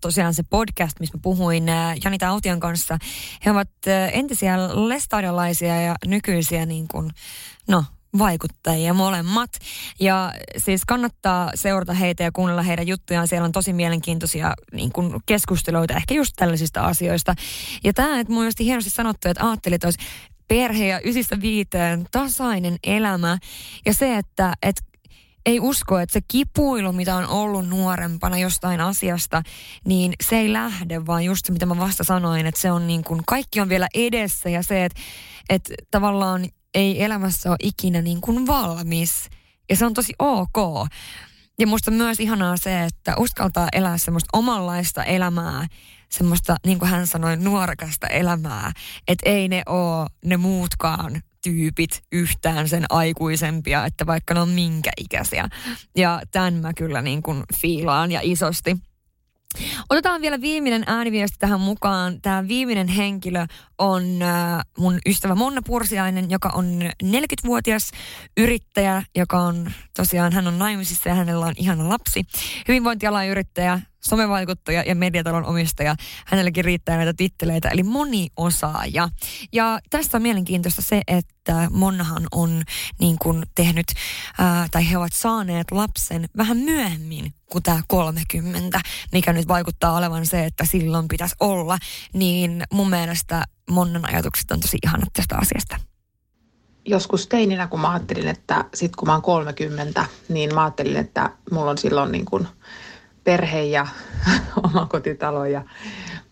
tosiaan 0.00 0.34
se 0.34 0.42
podcast, 0.50 1.00
missä 1.00 1.18
puhuin 1.22 1.64
Janita 2.04 2.28
Aution 2.28 2.60
kanssa. 2.60 2.98
He 3.44 3.50
ovat 3.50 3.68
entisiä 4.12 4.56
lestadiolaisia 4.88 5.80
ja 5.80 5.94
nykyisiä 6.06 6.66
niin 6.66 6.88
kuin, 6.88 7.10
no, 7.68 7.84
vaikuttajia 8.18 8.94
molemmat. 8.94 9.50
Ja 10.00 10.32
siis 10.56 10.84
kannattaa 10.84 11.50
seurata 11.54 11.92
heitä 11.92 12.22
ja 12.22 12.32
kuunnella 12.32 12.62
heidän 12.62 12.86
juttujaan. 12.86 13.28
Siellä 13.28 13.44
on 13.44 13.52
tosi 13.52 13.72
mielenkiintoisia 13.72 14.54
niin 14.72 14.92
kuin 14.92 15.20
keskusteluita 15.26 15.94
ehkä 15.94 16.14
just 16.14 16.32
tällaisista 16.36 16.80
asioista. 16.80 17.34
Ja 17.84 17.92
tämä, 17.92 18.20
että 18.20 18.32
mun 18.32 18.46
hienosti 18.60 18.90
sanottu, 18.90 19.28
että 19.28 19.48
ajattelit, 19.48 19.74
että 19.74 19.86
olisi 19.86 19.98
perhe 20.48 20.86
ja 20.86 21.00
ysistä 21.04 21.40
viiteen 21.40 22.06
tasainen 22.10 22.76
elämä. 22.84 23.38
Ja 23.86 23.94
se, 23.94 24.16
että, 24.18 24.54
että 24.62 24.82
ei 25.46 25.60
usko, 25.60 25.98
että 25.98 26.12
se 26.12 26.20
kipuilu, 26.28 26.92
mitä 26.92 27.16
on 27.16 27.28
ollut 27.28 27.68
nuorempana 27.68 28.38
jostain 28.38 28.80
asiasta, 28.80 29.42
niin 29.84 30.12
se 30.24 30.36
ei 30.36 30.52
lähde, 30.52 31.06
vaan 31.06 31.24
just 31.24 31.46
se, 31.46 31.52
mitä 31.52 31.66
mä 31.66 31.78
vasta 31.78 32.04
sanoin, 32.04 32.46
että 32.46 32.60
se 32.60 32.72
on 32.72 32.86
niin 32.86 33.04
kuin, 33.04 33.22
kaikki 33.26 33.60
on 33.60 33.68
vielä 33.68 33.88
edessä 33.94 34.48
ja 34.48 34.62
se, 34.62 34.84
että, 34.84 35.00
että 35.48 35.74
tavallaan 35.90 36.46
ei 36.74 37.02
elämässä 37.04 37.50
ole 37.50 37.56
ikinä 37.62 38.02
niin 38.02 38.20
kuin 38.20 38.46
valmis. 38.46 39.28
Ja 39.70 39.76
se 39.76 39.86
on 39.86 39.94
tosi 39.94 40.12
ok. 40.18 40.88
Ja 41.58 41.66
musta 41.66 41.90
myös 41.90 42.20
ihanaa 42.20 42.56
se, 42.56 42.84
että 42.84 43.14
uskaltaa 43.18 43.68
elää 43.72 43.98
semmoista 43.98 44.38
omanlaista 44.38 45.04
elämää, 45.04 45.66
semmoista, 46.08 46.56
niin 46.66 46.78
kuin 46.78 46.90
hän 46.90 47.06
sanoi, 47.06 47.36
nuorekasta 47.36 48.06
elämää. 48.06 48.72
Että 49.08 49.30
ei 49.30 49.48
ne 49.48 49.62
ole 49.66 50.08
ne 50.24 50.36
muutkaan 50.36 51.22
tyypit 51.42 52.02
yhtään 52.12 52.68
sen 52.68 52.84
aikuisempia, 52.90 53.86
että 53.86 54.06
vaikka 54.06 54.34
ne 54.34 54.40
on 54.40 54.48
minkä 54.48 54.90
ikäisiä. 54.96 55.48
Ja 55.96 56.22
tämän 56.30 56.54
mä 56.54 56.72
kyllä 56.74 57.02
niin 57.02 57.22
kuin 57.22 57.42
fiilaan 57.60 58.12
ja 58.12 58.20
isosti. 58.22 58.76
Otetaan 59.90 60.20
vielä 60.20 60.40
viimeinen 60.40 60.84
ääniviesti 60.86 61.36
tähän 61.38 61.60
mukaan. 61.60 62.20
Tämä 62.22 62.48
viimeinen 62.48 62.88
henkilö 62.88 63.46
on 63.78 64.22
äh, 64.22 64.60
mun 64.78 64.98
ystävä 65.06 65.34
Monna 65.34 65.62
Pursiainen, 65.66 66.30
joka 66.30 66.48
on 66.54 66.80
40-vuotias 67.04 67.90
yrittäjä, 68.36 69.02
joka 69.14 69.38
on 69.38 69.72
tosiaan, 69.96 70.32
hän 70.32 70.46
on 70.46 70.58
naimisissa 70.58 71.08
ja 71.08 71.14
hänellä 71.14 71.46
on 71.46 71.54
ihana 71.56 71.88
lapsi. 71.88 72.24
Hyvinvointialan 72.68 73.26
yrittäjä, 73.26 73.80
somevaikuttaja 74.04 74.82
ja 74.82 74.94
mediatalon 74.94 75.44
omistaja. 75.44 75.94
Hänelläkin 76.26 76.64
riittää 76.64 76.96
näitä 76.96 77.14
titteleitä, 77.16 77.68
eli 77.68 77.82
moniosaaja. 77.82 79.08
Ja 79.52 79.80
tästä 79.90 80.16
on 80.16 80.22
mielenkiintoista 80.22 80.82
se, 80.82 81.02
että 81.06 81.68
Monnahan 81.70 82.26
on 82.32 82.62
niin 83.00 83.16
kuin 83.18 83.42
tehnyt, 83.54 83.86
ää, 84.38 84.66
tai 84.70 84.90
he 84.90 84.98
ovat 84.98 85.12
saaneet 85.12 85.70
lapsen 85.70 86.28
vähän 86.36 86.56
myöhemmin 86.56 87.34
kuin 87.52 87.62
tämä 87.62 87.82
30, 87.88 88.80
mikä 89.12 89.32
nyt 89.32 89.48
vaikuttaa 89.48 89.96
olevan 89.96 90.26
se, 90.26 90.44
että 90.44 90.64
silloin 90.64 91.08
pitäisi 91.08 91.36
olla. 91.40 91.78
Niin 92.12 92.62
mun 92.72 92.90
mielestä 92.90 93.44
Monnan 93.70 94.08
ajatukset 94.08 94.50
on 94.50 94.60
tosi 94.60 94.78
ihanat 94.82 95.08
tästä 95.12 95.36
asiasta 95.36 95.92
joskus 96.84 97.26
teininä, 97.26 97.66
kun 97.66 97.80
mä 97.80 97.90
ajattelin, 97.90 98.28
että 98.28 98.64
sit 98.74 98.96
kun 98.96 99.08
mä 99.08 99.12
oon 99.12 99.22
30, 99.22 100.06
niin 100.28 100.54
mä 100.54 100.62
ajattelin, 100.64 100.96
että 100.96 101.30
mulla 101.50 101.70
on 101.70 101.78
silloin 101.78 102.12
niin 102.12 102.24
kuin 102.24 102.48
perhe 103.24 103.62
ja 103.62 103.86
oma 104.64 104.86
kotitalo 104.86 105.44
ja 105.44 105.62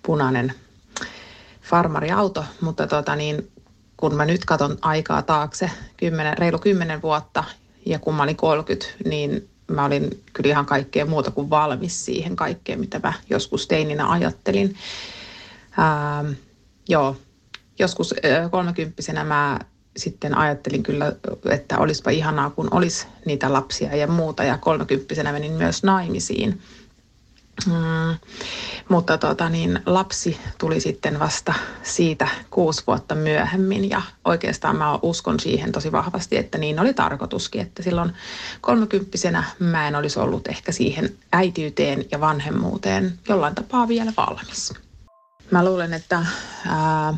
punainen 0.02 0.54
farmariauto, 1.62 2.44
mutta 2.60 2.86
tota 2.86 3.16
niin, 3.16 3.50
kun 3.96 4.14
mä 4.14 4.24
nyt 4.24 4.44
katson 4.44 4.78
aikaa 4.82 5.22
taakse, 5.22 5.70
10, 5.96 6.38
reilu 6.38 6.58
10 6.58 7.02
vuotta 7.02 7.44
ja 7.86 7.98
kun 7.98 8.14
mä 8.14 8.22
olin 8.22 8.36
30, 8.36 8.86
niin 9.04 9.48
mä 9.70 9.84
olin 9.84 10.22
kyllä 10.32 10.50
ihan 10.50 10.66
kaikkea 10.66 11.06
muuta 11.06 11.30
kuin 11.30 11.50
valmis 11.50 12.04
siihen 12.04 12.36
kaikkeen, 12.36 12.80
mitä 12.80 13.00
mä 13.02 13.12
joskus 13.30 13.66
teininä 13.66 14.10
ajattelin. 14.10 14.76
Ähm, 15.78 16.32
joo, 16.88 17.16
joskus 17.78 18.14
kolmekymppisenä 18.50 19.24
mä 19.24 19.58
sitten 19.96 20.38
ajattelin 20.38 20.82
kyllä, 20.82 21.12
että 21.50 21.78
olisipa 21.78 22.10
ihanaa, 22.10 22.50
kun 22.50 22.68
olisi 22.70 23.06
niitä 23.24 23.52
lapsia 23.52 23.96
ja 23.96 24.06
muuta. 24.06 24.44
Ja 24.44 24.58
kolmekymppisenä 24.58 25.32
menin 25.32 25.52
myös 25.52 25.82
naimisiin. 25.82 26.60
Mm, 27.66 28.16
mutta 28.88 29.18
tota, 29.18 29.48
niin, 29.48 29.80
lapsi 29.86 30.40
tuli 30.58 30.80
sitten 30.80 31.18
vasta 31.18 31.54
siitä 31.82 32.28
kuusi 32.50 32.82
vuotta 32.86 33.14
myöhemmin 33.14 33.90
ja 33.90 34.02
oikeastaan 34.24 34.76
mä 34.76 34.98
uskon 35.02 35.40
siihen 35.40 35.72
tosi 35.72 35.92
vahvasti, 35.92 36.36
että 36.36 36.58
niin 36.58 36.80
oli 36.80 36.94
tarkoituskin, 36.94 37.60
että 37.60 37.82
silloin 37.82 38.12
kolmekymppisenä 38.60 39.44
mä 39.58 39.88
en 39.88 39.96
olisi 39.96 40.18
ollut 40.18 40.48
ehkä 40.48 40.72
siihen 40.72 41.16
äitiyteen 41.32 42.04
ja 42.10 42.20
vanhemmuuteen 42.20 43.18
jollain 43.28 43.54
tapaa 43.54 43.88
vielä 43.88 44.12
valmis. 44.16 44.74
Mä 45.50 45.64
luulen, 45.64 45.94
että 45.94 46.26
ää, 46.66 47.14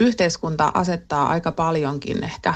yhteiskunta 0.00 0.70
asettaa 0.74 1.28
aika 1.28 1.52
paljonkin 1.52 2.24
ehkä 2.24 2.54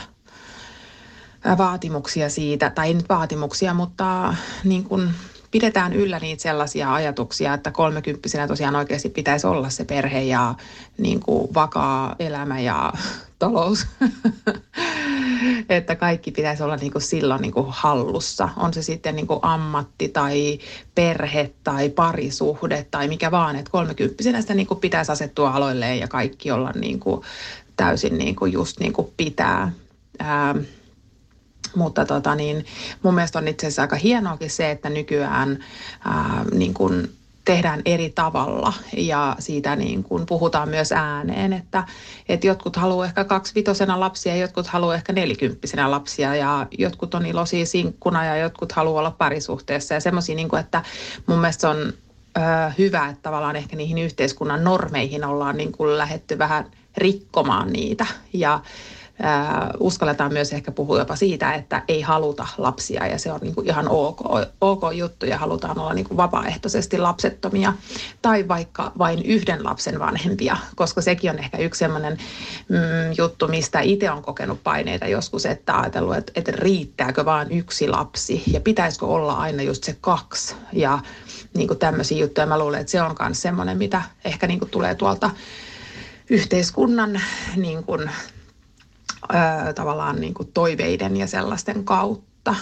vaatimuksia 1.59 2.31
siitä, 2.31 2.71
tai 2.71 2.87
ei 2.87 2.95
nyt 2.95 3.09
vaatimuksia, 3.09 3.75
mutta 3.75 4.35
niin 4.65 4.85
kuin 4.85 5.15
pidetään 5.51 5.93
yllä 5.93 6.19
niitä 6.19 6.43
sellaisia 6.43 6.95
ajatuksia, 6.95 7.55
että 7.55 7.71
kolmekymppisenä 7.71 8.49
tosiaan 8.49 8.77
oikeasti 8.77 9.09
pitäisi 9.09 9.47
olla 9.47 9.71
se 9.71 9.85
perhe 9.85 10.23
ja 10.23 10.55
niin 10.99 11.21
kuin 11.21 11.55
vakaa 11.55 12.17
elämä 12.19 12.61
ja 12.61 12.93
talous. 13.39 13.87
että 15.69 15.97
kaikki 15.97 16.31
pitäisi 16.31 16.63
olla 16.63 16.77
niin 16.77 16.93
kuin 16.93 17.03
silloin 17.03 17.43
niin 17.43 17.53
kuin 17.53 17.67
hallussa. 17.69 18.49
On 18.57 18.75
se 18.75 18.83
sitten 18.83 19.17
niin 19.17 19.27
kuin 19.27 19.41
ammatti 19.43 20.09
tai 20.09 20.59
perhe 20.95 21.51
tai 21.65 21.89
parisuhde 21.89 22.87
tai 22.91 23.09
mikä 23.09 23.31
vaan. 23.31 23.57
Että 23.57 23.71
kolmekymppisenä 23.71 24.41
sitä 24.41 24.55
niin 24.55 24.67
kuin 24.67 24.81
pitäisi 24.81 25.13
asettua 25.13 25.51
aloilleen 25.51 25.99
ja 25.99 26.09
kaikki 26.09 26.51
olla 26.51 26.73
niin 26.73 27.01
kuin 27.01 27.23
täysin 27.77 28.19
niin 28.19 28.37
kuin 28.37 28.53
just 28.53 28.81
niin 28.81 28.93
kuin 28.93 29.13
pitää. 29.17 29.73
Ää, 30.19 30.55
mutta 31.75 32.05
tota 32.05 32.35
niin, 32.35 32.67
mun 33.03 33.15
mielestä 33.15 33.39
on 33.39 33.49
itse 33.49 33.67
asiassa 33.67 33.83
aika 33.83 33.97
hienoakin 33.97 34.51
se, 34.51 34.71
että 34.71 34.91
nykyään 34.91 35.65
ää, 36.05 36.45
niin 36.53 36.75
kuin 36.75 37.21
tehdään 37.45 37.83
eri 37.85 38.11
tavalla 38.11 38.73
ja 38.97 39.37
siitä 39.39 39.77
niin 39.77 40.03
kuin 40.03 40.27
puhutaan 40.27 40.69
myös 40.69 40.93
ääneen, 40.93 41.53
että, 41.53 41.85
että 42.29 42.47
jotkut 42.47 42.77
haluaa 42.77 43.07
ehkä 43.07 43.25
kaksivitosena 43.25 44.01
lapsia 44.01 44.35
ja 44.35 44.41
jotkut 44.41 44.67
haluaa 44.67 44.95
ehkä 44.95 45.13
nelikymppisenä 45.13 45.91
lapsia 45.91 46.37
ja 46.37 46.67
jotkut 46.79 47.15
on 47.15 47.27
iloisia 47.27 47.67
sinkkuna 47.67 48.25
ja 48.25 48.37
jotkut 48.37 48.73
haluaa 48.73 48.99
olla 48.99 49.11
parisuhteessa. 49.11 49.95
Ja 49.95 50.01
semmoisia, 50.01 50.37
niin 50.37 50.49
kuin, 50.49 50.61
että 50.61 50.83
mun 51.27 51.39
mielestä 51.39 51.71
on 51.71 51.79
ö, 51.79 52.41
hyvä, 52.79 53.09
että 53.09 53.23
tavallaan 53.23 53.57
ehkä 53.57 53.77
niihin 53.77 53.99
yhteiskunnan 53.99 54.65
normeihin 54.65 55.25
ollaan 55.25 55.57
niin 55.57 55.73
kuin 55.73 55.99
lähetty 55.99 56.39
vähän 56.39 56.65
rikkomaan 56.97 57.73
niitä. 57.73 58.07
Ja 58.33 58.61
uskalletaan 59.81 60.33
myös 60.33 60.53
ehkä 60.53 60.73
puhua 60.73 60.99
jopa 60.99 61.17
siitä, 61.17 61.55
että 61.55 61.83
ei 61.89 62.01
haluta 62.01 62.47
lapsia 62.59 63.07
ja 63.07 63.19
se 63.19 63.33
on 63.33 63.41
niin 63.43 63.55
kuin 63.55 63.67
ihan 63.67 63.89
ok, 63.89 64.21
ok 64.61 64.83
juttu 64.93 65.27
ja 65.27 65.39
halutaan 65.39 65.79
olla 65.79 65.95
niin 65.95 66.05
kuin 66.09 66.17
vapaaehtoisesti 66.17 66.99
lapsettomia 66.99 67.73
tai 68.23 68.49
vaikka 68.49 68.93
vain 68.99 69.23
yhden 69.23 69.65
lapsen 69.65 69.99
vanhempia, 69.99 70.57
koska 70.77 71.01
sekin 71.01 71.31
on 71.31 71.39
ehkä 71.39 71.59
yksi 71.59 71.79
sellainen 71.79 72.19
mm, 72.69 72.79
juttu, 73.19 73.49
mistä 73.49 73.81
itse 73.81 74.11
on 74.11 74.23
kokenut 74.23 74.63
paineita 74.65 75.07
joskus, 75.07 75.47
että 75.47 75.81
ajatellut, 75.81 76.17
että, 76.17 76.33
että 76.35 76.53
riittääkö 76.53 77.25
vain 77.25 77.53
yksi 77.53 77.89
lapsi 77.89 78.43
ja 78.47 78.61
pitäisikö 78.61 79.07
olla 79.07 79.33
aina 79.33 79.63
just 79.63 79.85
se 79.85 79.97
kaksi 80.01 80.55
ja 80.73 80.99
niin 81.55 81.69
kuin 81.69 81.79
tämmöisiä 81.79 82.19
juttuja. 82.19 82.47
Mä 82.47 82.59
luulen, 82.59 82.81
että 82.81 82.91
se 82.91 83.03
on 83.03 83.17
myös 83.21 83.43
semmoinen, 83.43 83.79
mitä 83.79 84.03
ehkä 84.25 84.47
niin 84.47 84.59
kuin 84.59 84.71
tulee 84.71 84.95
tuolta 84.95 85.31
yhteiskunnan 86.31 87.21
niin 87.57 87.85
kuin 87.85 88.11
tavallaan 89.75 90.21
niin 90.21 90.35
kuin 90.35 90.53
toiveiden 90.53 91.17
ja 91.17 91.27
sellaisten 91.27 91.85
kautta. 91.85 92.55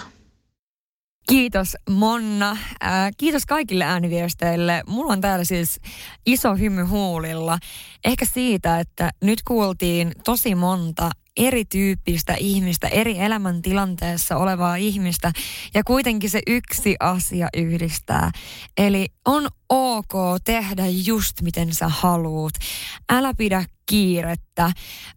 Kiitos 1.29 1.77
Monna. 1.91 2.57
Ää, 2.81 3.11
kiitos 3.17 3.47
kaikille 3.47 3.85
ääniviesteille. 3.85 4.83
Mulla 4.87 5.13
on 5.13 5.21
täällä 5.21 5.45
siis 5.45 5.81
iso 6.27 6.55
hymy 6.55 6.83
huulilla. 6.83 7.59
Ehkä 8.05 8.25
siitä, 8.25 8.81
että 8.81 9.11
nyt 9.23 9.43
kuultiin 9.43 10.13
tosi 10.25 10.55
monta 10.55 11.11
erityyppistä 11.39 12.35
ihmistä, 12.35 12.89
eri 12.89 13.19
elämäntilanteessa 13.19 14.37
olevaa 14.37 14.77
ihmistä 14.77 15.33
ja 15.75 15.85
kuitenkin 15.85 16.31
se 16.31 16.41
yksi 16.47 16.97
asia 17.01 17.49
yhdistää. 17.57 18.31
Eli 18.77 19.07
on 19.25 19.49
ok 19.69 20.13
tehdä 20.45 20.87
just 20.87 21.43
miten 21.43 21.75
sä 21.75 21.89
haluut. 21.89 22.53
Älä 23.09 23.35
pidä 23.35 23.65
kiirettä. 23.89 24.67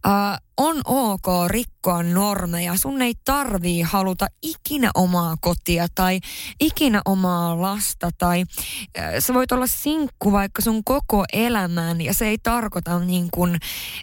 Uh, 0.06 0.38
on 0.56 0.80
ok 0.84 1.26
rikkoa 1.46 2.02
normeja. 2.02 2.76
Sun 2.76 3.02
ei 3.02 3.14
tarvii 3.24 3.82
haluta 3.82 4.26
ikinä 4.42 4.90
omaa 4.94 5.36
kotia 5.40 5.86
tai 5.94 6.20
ikinä 6.60 7.02
omaa 7.04 7.60
lasta 7.60 8.10
tai 8.18 8.42
uh, 8.42 9.04
sä 9.18 9.34
voit 9.34 9.52
olla 9.52 9.66
sinkku 9.66 10.32
vaikka 10.32 10.62
sun 10.62 10.84
koko 10.84 11.24
elämän 11.32 12.00
ja 12.00 12.14
se 12.14 12.28
ei 12.28 12.38
tarkoita 12.42 12.98
niin 12.98 13.28
kuin, 13.34 13.58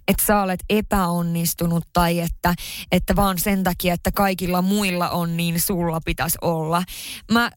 että 0.08 0.26
sä 0.26 0.42
olet 0.42 0.60
epäonnistunut 0.70 1.84
tai 1.94 2.09
että, 2.10 2.56
että 2.92 3.16
vaan 3.16 3.40
sen 3.40 3.64
takia, 3.64 3.94
että 3.94 4.12
kaikilla 4.12 4.62
muilla 4.62 5.10
on, 5.10 5.38
niin 5.38 5.62
sulla 5.62 6.02
pitäisi 6.06 6.38
olla. 6.42 6.84
Mä 7.32 7.52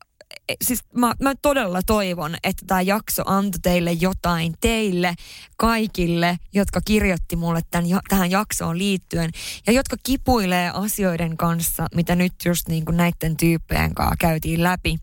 E, 0.48 0.54
siis 0.64 0.80
mä, 0.94 1.14
mä 1.20 1.34
todella 1.42 1.80
toivon, 1.86 2.36
että 2.44 2.66
tämä 2.66 2.80
jakso 2.80 3.22
antoi 3.26 3.60
teille 3.62 3.92
jotain, 3.92 4.54
teille 4.60 5.14
kaikille, 5.56 6.38
jotka 6.54 6.80
kirjoitti 6.84 7.36
mulle 7.36 7.60
tämän, 7.70 7.86
tähän 8.08 8.30
jaksoon 8.30 8.78
liittyen 8.78 9.30
ja 9.66 9.72
jotka 9.72 9.96
kipuilee 10.02 10.70
asioiden 10.74 11.36
kanssa, 11.36 11.86
mitä 11.94 12.14
nyt 12.14 12.32
just 12.44 12.68
niin 12.68 12.84
kuin 12.84 12.96
näiden 12.96 13.36
tyyppien 13.36 13.94
kanssa 13.94 14.16
käytiin 14.18 14.62
läpi. 14.62 14.98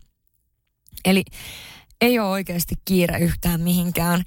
Eli 1.04 1.24
ei 2.00 2.18
ole 2.18 2.28
oikeasti 2.28 2.74
kiire 2.84 3.18
yhtään 3.18 3.60
mihinkään. 3.60 4.22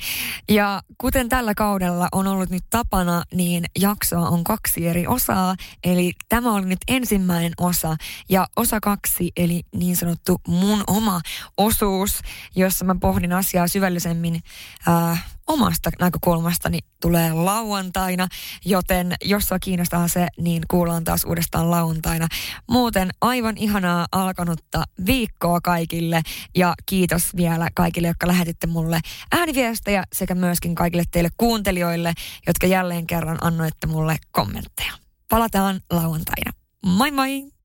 Ja 0.50 0.82
kuten 0.98 1.30
tällä 1.30 1.54
kaudella 1.56 2.08
on 2.12 2.28
ollut 2.28 2.50
nyt 2.50 2.64
tapana, 2.70 3.24
niin 3.34 3.66
jaksoa 3.80 4.30
on 4.30 4.44
kaksi 4.44 4.88
eri 4.88 5.08
osaa. 5.08 5.56
Eli 5.84 6.14
tämä 6.30 6.54
oli 6.54 6.66
nyt 6.66 6.80
ensimmäinen 6.88 7.52
osa 7.58 7.96
ja 8.30 8.48
osa 8.56 8.80
kaksi, 8.80 9.32
eli 9.38 9.64
niin 9.76 9.96
sanottu 9.96 10.42
mun 10.48 10.84
oma 10.88 11.22
osuus, 11.58 12.20
jossa 12.56 12.86
mä 12.86 12.96
pohdin 13.02 13.34
asiaa 13.34 13.68
syvällisemmin 13.68 14.44
äh, 14.88 15.33
omasta 15.48 15.90
näkökulmastani 16.00 16.80
tulee 17.02 17.34
lauantaina, 17.34 18.28
joten 18.66 19.16
jos 19.26 19.44
sua 19.44 19.60
kiinnostaa 19.60 20.08
se, 20.08 20.28
niin 20.38 20.64
kuullaan 20.68 21.04
taas 21.04 21.26
uudestaan 21.26 21.72
lauantaina. 21.72 22.28
Muuten 22.70 23.10
aivan 23.22 23.58
ihanaa 23.58 24.08
alkanutta 24.12 24.84
viikkoa 25.06 25.62
kaikille 25.62 26.22
ja 26.56 26.74
kiitos 26.86 27.36
vielä 27.36 27.70
kaikille, 27.74 28.08
jotka 28.08 28.28
lähetitte 28.28 28.68
mulle 28.68 29.00
ääniviestejä 29.32 30.04
sekä 30.14 30.36
myöskin 30.36 30.76
kaikille 30.76 31.04
teille 31.12 31.30
kuuntelijoille, 31.38 32.14
jotka 32.48 32.68
jälleen 32.68 33.08
kerran 33.08 33.38
annoitte 33.42 33.88
mulle 33.88 34.18
kommentteja. 34.32 34.94
Palataan 35.30 35.82
lauantaina. 35.90 36.52
Moi 36.86 37.12
moi! 37.12 37.54